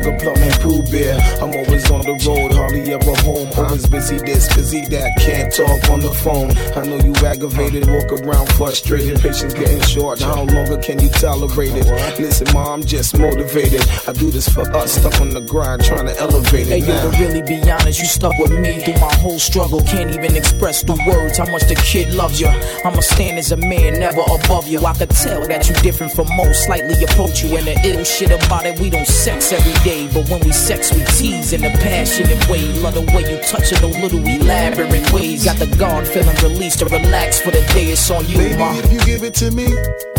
Sugar 0.10 0.34
Plum 0.34 0.38
and 0.38 0.62
Pooh 0.62 0.84
Bear. 0.92 1.20
I'm 1.42 1.54
always 1.54 1.90
on 1.92 2.02
the 2.02 2.18
road, 2.26 2.54
hardly 2.54 2.94
ever 2.94 3.16
home, 3.22 3.50
always 3.58 3.88
busy 3.88 4.18
this, 4.18 4.54
busy 4.56 4.86
that, 4.88 5.18
can't 5.20 5.54
talk 5.54 5.90
on 5.90 6.00
the 6.00 6.12
phone. 6.12 6.52
I 6.76 6.86
know 6.86 6.98
you 6.98 7.14
aggravated, 7.26 7.88
walk 7.88 8.12
around 8.12 8.52
frustrated, 8.54 9.20
patience 9.20 9.54
getting 9.54 9.82
short. 9.82 10.20
How 10.22 10.44
longer 10.44 10.78
can 10.78 11.00
you 11.00 11.10
tolerate 11.10 11.76
it? 11.76 11.86
Listen, 12.20 12.48
ma, 12.54 12.74
I'm 12.74 12.84
just 12.84 13.18
motivated. 13.18 13.82
I 14.08 14.14
do 14.14 14.32
this 14.32 14.48
for 14.50 14.62
us, 14.76 14.94
stuck 14.94 15.20
on 15.22 15.30
the 15.30 15.42
grind, 15.42 15.84
trying 15.84 16.08
to 16.08 16.18
elevate 16.20 16.68
it. 16.68 16.82
Hey 16.82 16.88
yo, 16.88 17.12
to 17.12 17.18
really 17.18 17.42
be 17.42 17.60
honest, 17.70 18.00
you 18.00 18.06
stuck 18.06 18.38
with 18.40 18.52
me 18.52 18.82
through 18.82 19.00
my 19.00 19.14
whole 19.16 19.40
struggle. 19.40 19.82
Can't 19.84 20.12
even 20.12 20.36
express 20.36 20.84
through 20.84 21.06
words 21.06 21.38
how 21.38 21.50
much 21.52 21.64
the 21.64 21.76
kid 21.76 22.14
loves 22.14 22.40
you. 22.40 22.50
I'ma 22.86 23.02
stand 23.02 23.38
as 23.38 23.52
a 23.52 23.58
man, 23.58 24.00
never 24.00 24.22
above 24.22 24.68
you. 24.68 24.86
I 24.86 24.94
could 24.94 25.10
tell 25.12 25.48
that 25.48 25.68
you 25.68 25.76
different 25.76 26.14
from 26.14 26.28
most, 26.36 26.66
slightly 26.66 27.04
approach 27.04 27.44
you. 27.44 27.56
And 27.58 27.68
the 27.68 27.76
ill 27.84 28.04
shit 28.04 28.32
about 28.32 28.66
it, 28.66 28.80
we 28.80 28.90
don't 28.90 29.08
sex 29.08 29.52
every 29.52 29.74
day. 29.84 29.99
But 30.08 30.30
when 30.30 30.40
we 30.42 30.52
sex, 30.52 30.94
we 30.94 31.04
tease 31.06 31.52
in 31.54 31.64
a 31.66 31.70
passionate 31.70 32.48
way. 32.50 32.62
Love 32.80 32.94
the 32.96 33.02
way 33.14 33.24
you 33.30 33.38
touch 33.44 33.72
it, 33.72 33.82
those 33.82 33.98
little 33.98 34.26
elaborate 34.26 35.12
ways. 35.12 35.44
Got 35.44 35.58
the 35.58 35.68
guard 35.78 36.08
feeling 36.08 36.36
released 36.38 36.80
to 36.80 36.86
relax 36.86 37.42
for 37.42 37.52
the 37.52 37.62
day. 37.74 37.88
It's 37.92 38.10
on 38.10 38.26
you, 38.28 38.38
Baby, 38.38 38.58
ma. 38.58 38.74
if 38.78 38.92
you 38.92 39.00
give 39.02 39.24
it 39.24 39.34
to 39.36 39.52
me, 39.52 39.68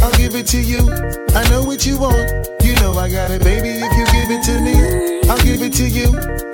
I'll 0.02 0.12
give 0.18 0.34
it 0.34 0.46
to 0.48 0.60
you. 0.60 0.80
I 1.34 1.48
know 1.48 1.62
what 1.62 1.86
you 1.86 1.98
want. 1.98 2.28
You 2.62 2.74
know 2.76 2.92
I 2.94 3.08
got 3.10 3.30
it, 3.30 3.42
baby. 3.42 3.70
If 3.70 3.92
you 3.96 4.04
give 4.12 4.30
it 4.30 4.42
to 4.44 4.60
me, 4.60 5.28
I'll 5.30 5.42
give 5.42 5.62
it 5.62 5.72
to 5.74 5.86
you. 5.88 6.08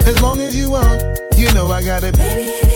As 0.06 0.20
long 0.22 0.40
as 0.40 0.54
you 0.54 0.70
want. 0.70 1.02
You 1.36 1.52
know 1.52 1.66
I 1.70 1.82
got 1.82 2.02
it. 2.02 2.16
Baby, 2.16 2.75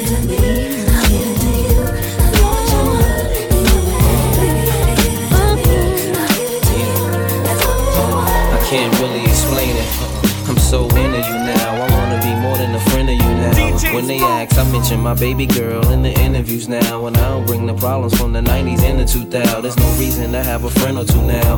Can't 8.71 8.99
really 9.01 9.21
explain 9.25 9.75
it. 9.75 9.85
Uh, 9.99 10.49
I'm 10.49 10.57
so 10.57 10.85
into 10.85 11.17
you 11.17 11.37
now. 11.43 11.83
I 11.83 11.91
wanna 11.91 12.21
be 12.21 12.33
more 12.39 12.55
than 12.55 12.73
a 12.73 12.79
friend 12.89 13.09
of 13.09 13.15
you 13.15 13.21
now. 13.21 13.93
When 13.93 14.07
they 14.07 14.19
ask, 14.19 14.57
I 14.57 14.63
mention 14.71 15.01
my 15.01 15.13
baby 15.13 15.45
girl 15.45 15.85
in 15.91 16.01
the 16.03 16.13
interviews 16.21 16.69
now. 16.69 17.05
And 17.05 17.17
I 17.17 17.29
don't 17.31 17.45
bring 17.45 17.65
the 17.65 17.73
problems 17.73 18.17
from 18.17 18.31
the 18.31 18.39
90s 18.39 18.81
and 18.83 18.97
the 18.97 19.03
2000s. 19.03 19.61
There's 19.61 19.77
no 19.77 19.91
reason 19.99 20.31
to 20.31 20.41
have 20.41 20.63
a 20.63 20.69
friend 20.69 20.97
or 20.97 21.03
two 21.03 21.21
now. 21.21 21.57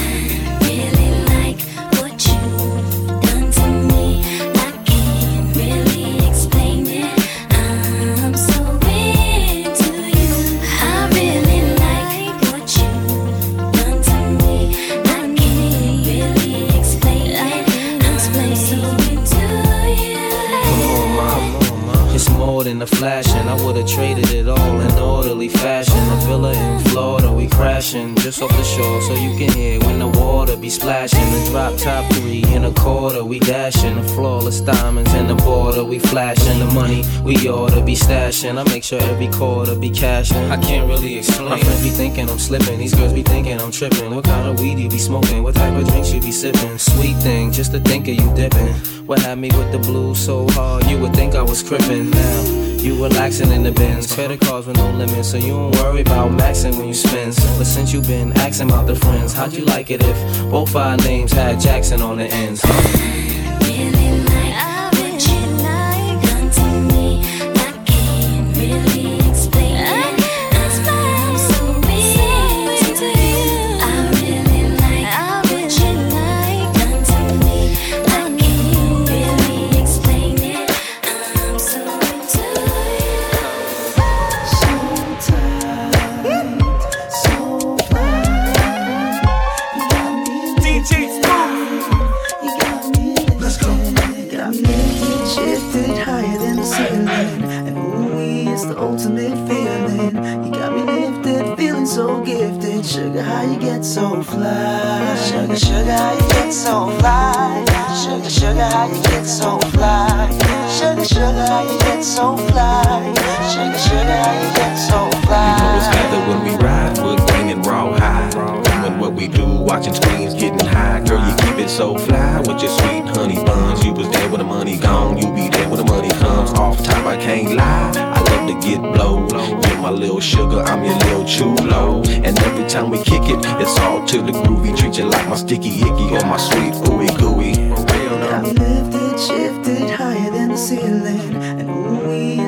I 38.43 38.63
make 38.63 38.83
sure 38.83 38.99
every 38.99 39.27
quarter 39.27 39.75
be 39.75 39.91
cashing. 39.91 40.37
I 40.49 40.57
can't 40.57 40.89
really 40.89 41.19
explain. 41.19 41.49
My 41.49 41.59
friends 41.59 41.83
be 41.83 41.89
thinking 41.89 42.27
I'm 42.27 42.39
slipping, 42.39 42.79
these 42.79 42.93
girls 42.95 43.13
be 43.13 43.21
thinking 43.21 43.61
I'm 43.61 43.71
tripping. 43.71 44.15
What 44.15 44.25
kind 44.25 44.47
of 44.47 44.59
weed 44.59 44.79
you 44.79 44.89
be 44.89 44.97
smoking? 44.97 45.43
What 45.43 45.53
type 45.53 45.75
of 45.79 45.87
drinks 45.87 46.11
you 46.11 46.19
be 46.19 46.31
sipping? 46.31 46.79
Sweet 46.79 47.15
thing, 47.17 47.51
just 47.51 47.71
to 47.73 47.79
think 47.79 48.07
of 48.07 48.15
you 48.15 48.33
dipping. 48.33 48.73
What 49.05 49.19
had 49.19 49.37
me 49.37 49.49
with 49.49 49.71
the 49.71 49.77
blues 49.77 50.25
so 50.25 50.49
hard, 50.49 50.85
you 50.87 50.97
would 50.99 51.13
think 51.13 51.35
I 51.35 51.43
was 51.43 51.61
crippin' 51.61 52.09
now. 52.09 52.43
You 52.81 53.03
relaxing 53.03 53.51
in 53.51 53.61
the 53.61 53.71
bins, 53.71 54.11
credit 54.11 54.41
cards 54.41 54.65
with 54.65 54.77
no 54.77 54.89
limits, 54.89 55.29
so 55.29 55.37
you 55.37 55.53
don't 55.53 55.75
worry 55.75 56.01
about 56.01 56.31
maxing 56.31 56.75
when 56.77 56.87
you 56.87 56.95
spend. 56.95 57.35
But 57.59 57.65
since 57.65 57.93
you 57.93 58.01
been 58.01 58.33
asking 58.37 58.71
about 58.71 58.87
the 58.87 58.95
friends, 58.95 59.33
how'd 59.33 59.53
you 59.53 59.65
like 59.65 59.91
it 59.91 60.01
if 60.01 60.49
both 60.49 60.75
our 60.75 60.97
names 60.97 61.31
had 61.31 61.59
Jackson 61.59 62.01
on 62.01 62.17
the 62.17 62.25
ends? 62.25 63.20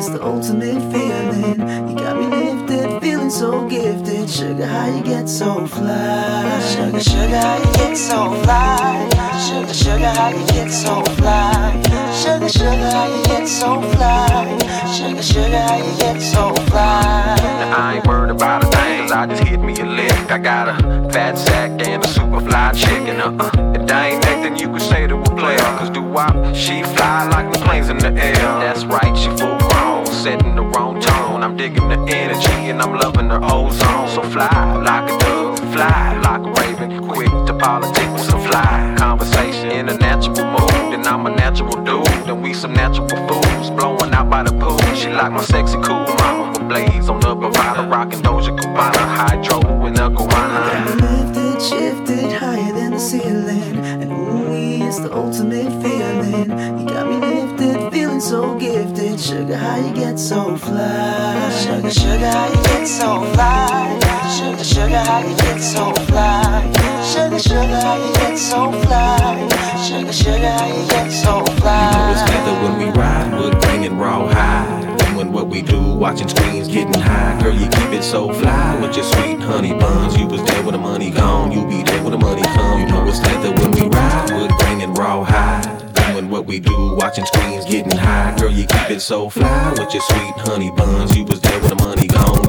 It's 0.06 0.12
the 0.12 0.26
ultimate 0.26 0.82
feeling. 0.92 1.90
You 1.90 1.96
got 1.96 2.18
me 2.18 2.28
lifted, 2.28 3.02
feeling 3.02 3.30
so 3.30 3.68
gifted. 3.70 4.30
Sugar, 4.30 4.66
how 4.66 4.88
you 4.88 5.02
get 5.02 5.30
so 5.30 5.66
fly? 5.66 6.60
Sugar, 6.60 7.00
sugar, 7.00 7.40
how 7.40 7.58
you 7.58 7.74
get 7.74 7.96
so 7.96 8.34
fly? 8.44 9.10
Sugar, 9.48 9.74
sugar, 9.74 10.10
how 10.10 10.30
you 10.30 10.46
get 10.48 10.72
so 10.72 11.04
fly? 11.16 11.82
Sugar, 12.22 12.50
sugar, 12.50 12.92
how 12.92 13.16
you 13.16 13.24
get 13.24 13.48
so 13.48 13.82
fly? 13.94 14.58
Sugar, 14.94 15.24
sugar, 15.24 15.62
how 15.62 15.78
you 15.78 15.98
get 15.98 16.22
so 16.22 16.54
fly? 16.66 17.38
Now, 17.40 17.78
I 17.78 17.96
ain't 17.96 18.08
worried 18.08 18.32
about 18.32 18.64
a 18.66 18.68
thing, 18.68 19.04
cause 19.04 19.12
I 19.12 19.26
just 19.28 19.44
hit 19.44 19.62
me 19.62 19.80
a 19.80 19.86
lick. 19.86 20.12
I 20.30 20.38
got 20.38 20.68
a 20.68 21.10
fat 21.14 21.38
sack 21.38 21.72
and 21.88 22.04
a 22.04 22.08
super 22.08 22.42
fly 22.42 22.74
chicken. 22.74 23.22
Uh 23.22 23.38
uh. 23.40 23.74
If 23.80 23.88
that 23.88 24.12
ain't 24.12 24.26
nothing 24.26 24.58
you 24.58 24.68
could 24.68 24.82
say 24.82 25.08
to 25.08 25.16
a 25.16 25.36
player, 25.36 25.60
cause 25.78 25.90
do 25.90 26.02
wop, 26.02 26.34
she 26.54 26.84
fly 26.84 27.28
like 27.30 27.54
the 27.54 27.60
planes 27.60 27.88
in 27.90 27.98
the 28.00 28.12
air. 28.22 28.34
That's 28.34 28.84
right, 28.86 29.16
she 29.18 29.30
full 29.30 29.58
grown, 29.58 29.83
setting 30.24 30.56
the 30.56 30.62
wrong 30.62 31.02
tone. 31.02 31.44
I'm 31.44 31.58
digging 31.58 31.90
the 31.90 32.00
energy 32.08 32.70
and 32.72 32.82
I'm 32.82 32.98
loving 32.98 33.30
her 33.30 33.44
ozone. 33.44 34.08
So 34.08 34.22
fly 34.24 34.82
like 34.82 35.12
a 35.12 35.18
dove, 35.20 35.60
fly 35.74 36.18
like 36.24 36.44
a 36.48 36.52
raven. 36.62 37.10
Quick 37.10 37.34
to 37.48 37.54
politics, 37.54 38.24
some 38.30 38.42
fly 38.48 38.96
conversation 38.98 39.72
in 39.72 39.90
a 39.90 39.98
natural 39.98 40.46
mood. 40.50 40.94
And 40.96 41.06
I'm 41.06 41.26
a 41.26 41.30
natural 41.36 41.76
dude, 41.84 42.08
and 42.30 42.42
we 42.42 42.54
some 42.54 42.74
natural 42.74 43.10
fools 43.10 43.70
blowing 43.72 44.14
out 44.14 44.30
by 44.30 44.44
the 44.44 44.54
pool. 44.62 44.80
She 44.96 45.10
like 45.10 45.34
my 45.34 45.44
sexy 45.44 45.76
cool 45.82 46.06
mama 46.20 46.52
with 46.54 46.70
blades 46.70 47.10
on 47.10 47.20
the 47.20 47.36
Bravada, 47.36 47.92
rocking 47.92 48.22
Doja 48.22 48.58
Cubana, 48.58 49.04
hydro 49.20 49.86
in 49.86 49.94
the 49.96 50.08
guana. 50.08 50.96
Lifted, 51.04 51.62
shifted 51.62 52.32
higher 52.32 52.72
than 52.72 52.92
the 52.92 53.00
ceiling. 53.00 53.76
And 54.02 54.10
ooh, 54.14 54.88
it's 54.88 55.00
the 55.00 55.14
ultimate 55.14 55.72
feeling. 55.84 56.50
You 56.80 56.86
got 56.88 57.10
me 57.10 57.18
lifted, 57.18 57.83
so 58.24 58.58
gifted. 58.58 59.20
Sugar, 59.20 59.58
how 59.58 59.76
you 59.76 59.94
get 59.94 60.18
so 60.18 60.56
fly? 60.56 61.50
Sugar, 61.60 61.92
sugar, 61.92 62.32
how 62.32 62.48
you 62.48 62.64
get 62.64 62.88
so 62.88 63.26
fly? 63.34 64.00
Sugar, 64.38 64.64
sugar, 64.64 64.98
how 64.98 65.20
you 65.20 65.36
get 65.36 65.60
so 65.60 65.94
fly? 66.06 66.72
Sugar, 67.04 67.40
sugar, 67.40 67.82
how 67.82 67.98
you 67.98 68.14
get 68.14 68.38
so 68.38 68.72
fly? 68.84 69.50
Sugar, 69.86 70.14
sugar, 70.14 70.52
how 70.52 70.68
you 70.68 70.88
get 70.88 71.12
so 71.12 71.40
You 71.40 71.44
know 71.44 72.12
it's 72.14 72.24
better 72.32 72.56
when 72.64 72.78
we 72.78 72.86
ride, 72.98 73.38
we're 73.38 73.60
bringing 73.60 73.98
raw 73.98 74.26
high. 74.28 74.96
Doing 75.12 75.34
what 75.34 75.48
we 75.48 75.62
do, 75.62 75.82
watching 75.82 76.30
screens, 76.30 76.70
getting 76.70 77.02
high. 77.02 77.38
Girl, 77.44 77.54
you 77.54 77.68
keep 77.68 77.92
it 77.92 78.04
so 78.04 78.32
fly 78.32 78.80
with 78.80 78.96
your 78.96 79.06
sweet 79.06 79.42
honey 79.42 79.74
buns. 79.74 80.16
You 80.18 80.28
was 80.28 80.42
there 80.46 80.64
when 80.64 80.72
the 80.72 80.80
money 80.80 81.12
gone, 81.12 81.52
you 81.52 81.68
be 81.68 81.84
there 81.84 82.02
when 82.02 82.14
the 82.14 82.18
money 82.18 82.42
come. 82.42 82.80
You 82.80 82.88
know 82.88 83.06
it's 83.06 83.20
better 83.20 83.52
when 83.52 83.72
we 83.72 83.88
ride, 83.88 84.32
we're 84.32 84.58
bringing 84.60 84.94
raw 84.94 85.26
high. 85.26 85.83
Doing 86.12 86.30
what 86.30 86.46
we 86.46 86.60
do, 86.60 86.96
watching 86.96 87.26
screens, 87.26 87.66
getting 87.66 87.98
high. 87.98 88.36
Girl, 88.38 88.52
you 88.52 88.66
keep 88.66 88.92
it 88.92 89.00
so 89.00 89.30
fly 89.30 89.70
with 89.72 89.94
your 89.94 90.02
sweet 90.02 90.34
honey 90.38 90.72
buns. 90.72 91.16
You 91.16 91.24
was 91.24 91.40
there 91.42 91.60
when 91.62 91.70
the 91.70 91.76
money 91.76 92.08
gone, 92.08 92.43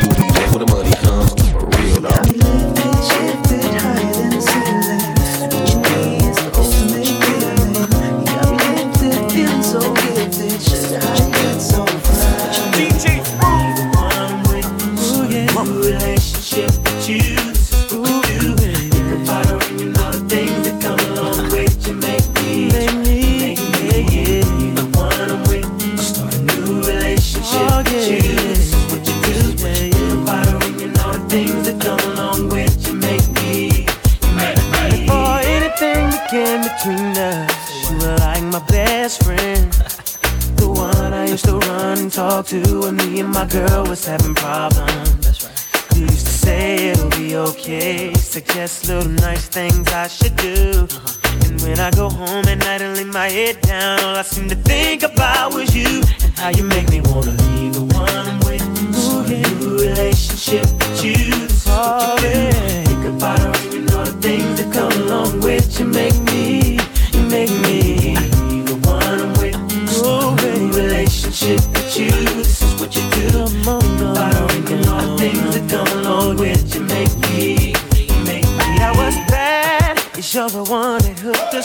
talk 42.34 42.46
to 42.46 42.80
when 42.80 42.96
me 42.96 43.20
and 43.20 43.30
my 43.30 43.46
girl 43.46 43.84
was 43.86 44.04
having 44.06 44.34
problems. 44.34 45.24
That's 45.24 45.44
right. 45.44 45.96
You 45.96 46.02
used 46.06 46.26
to 46.26 46.32
say 46.32 46.88
it'll 46.88 47.10
be 47.10 47.36
okay, 47.36 48.12
suggest 48.14 48.88
little 48.88 49.08
nice 49.08 49.46
things 49.46 49.86
I 49.92 50.08
should 50.08 50.34
do. 50.36 50.88
Uh-huh. 50.90 51.46
And 51.46 51.60
when 51.62 51.78
I 51.78 51.90
go 51.92 52.08
home 52.08 52.44
at 52.48 52.58
night 52.58 52.82
and 52.82 52.96
lay 52.96 53.04
my 53.04 53.28
head 53.28 53.60
down, 53.60 54.00
all 54.00 54.16
I 54.16 54.22
seem 54.22 54.48
to 54.48 54.56
think 54.56 55.04
about 55.04 55.54
was 55.54 55.76
you 55.76 56.02
and 56.24 56.32
how 56.36 56.48
you 56.48 56.64
make 56.64 56.88
me 56.90 57.00
wanna 57.02 57.32
be 57.32 57.70
the 57.70 57.84
one 58.02 58.14
I'm 58.28 58.40
with. 58.40 58.64
Ooh, 58.98 59.22
new 59.28 59.78
relationship 59.78 60.64
with 60.64 61.04
you 61.04 61.43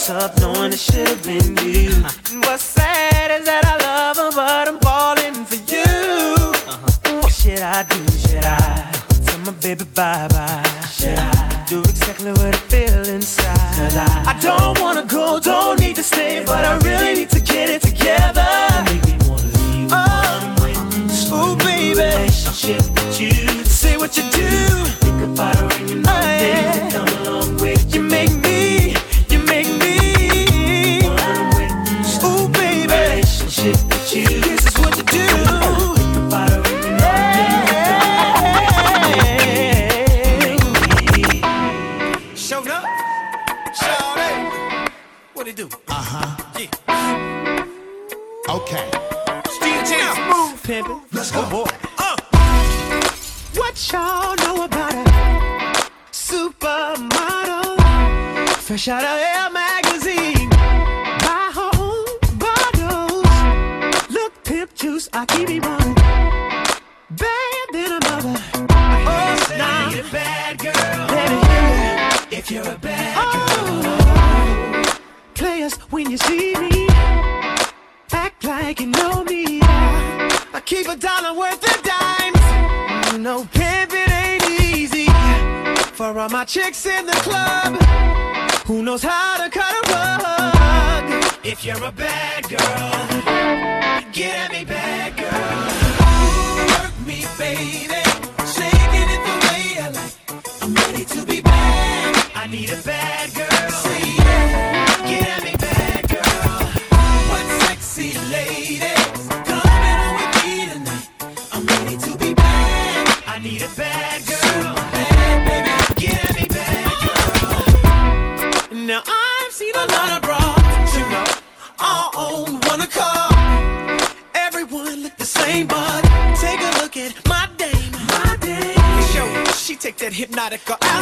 up 0.10 0.40
knowing 0.40 0.73
it 0.73 0.80
should 0.80 1.07
have 1.07 1.23
been 1.23 1.57
you. 1.57 1.91
What's 2.41 2.64
sad 2.64 3.40
is 3.40 3.45
that 3.45 3.65
I 3.65 3.76
love 3.77 4.18
her, 4.18 4.31
but 4.31 4.68
I'm 4.68 4.80
falling 4.80 5.45
for 5.45 5.56
you. 5.72 5.84
Uh-huh. 6.68 7.22
What 7.22 7.31
should 7.34 7.60
I 7.60 7.84
do? 7.84 8.11
Should 8.18 8.44
I 8.44 8.91
tell 9.26 9.40
my 9.40 9.52
baby 9.52 9.86
bye 9.94 10.28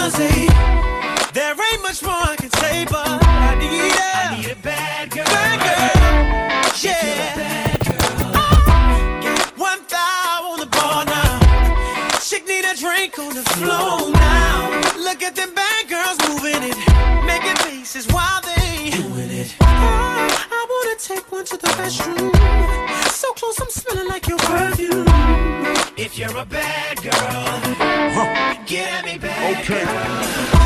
There 0.07 1.51
ain't 1.51 1.81
much 1.81 2.01
more 2.01 2.13
I 2.13 2.37
can 2.37 2.49
say, 2.51 2.85
but 2.85 3.05
I 3.05 3.55
need 3.59 4.49
a 4.49 4.55
bad 4.55 5.09
girl. 5.11 5.25
Bad 5.25 5.59
girl. 5.59 6.81
Yeah. 6.81 7.75
Uh, 8.33 9.51
one 9.57 9.79
thigh 9.83 10.39
on 10.49 10.59
the 10.59 10.65
bar 10.67 11.03
now. 11.03 12.19
Chick 12.21 12.47
need 12.47 12.63
a 12.63 12.73
drink 12.73 13.19
on 13.19 13.35
the 13.35 13.43
floor 13.51 14.09
now. 14.11 14.81
Look 14.97 15.23
at 15.23 15.35
them 15.35 15.53
bad 15.53 15.89
girls 15.89 16.17
moving 16.29 16.63
it. 16.71 16.77
Making 17.25 17.57
faces 17.67 18.07
while 18.07 18.41
they 18.43 18.91
doing 18.91 19.29
it. 19.29 19.55
Uh, 19.59 19.65
I 19.67 20.67
wanna 20.69 20.97
take 20.97 21.29
one 21.29 21.43
to 21.43 21.57
the 21.57 21.67
restroom. 21.79 22.31
So 23.11 23.33
close, 23.33 23.59
I'm 23.59 23.69
smelling 23.69 24.07
like 24.07 24.25
your 24.25 24.37
perfume. 24.37 25.06
If 25.99 26.15
you're 26.15 26.37
a 26.37 26.45
bad 26.45 27.01
girl, 27.01 27.11
huh. 27.11 28.55
give 28.67 29.03
me 29.03 29.17
back. 29.17 29.61
Okay. 29.61 29.83
Girl. 29.83 30.56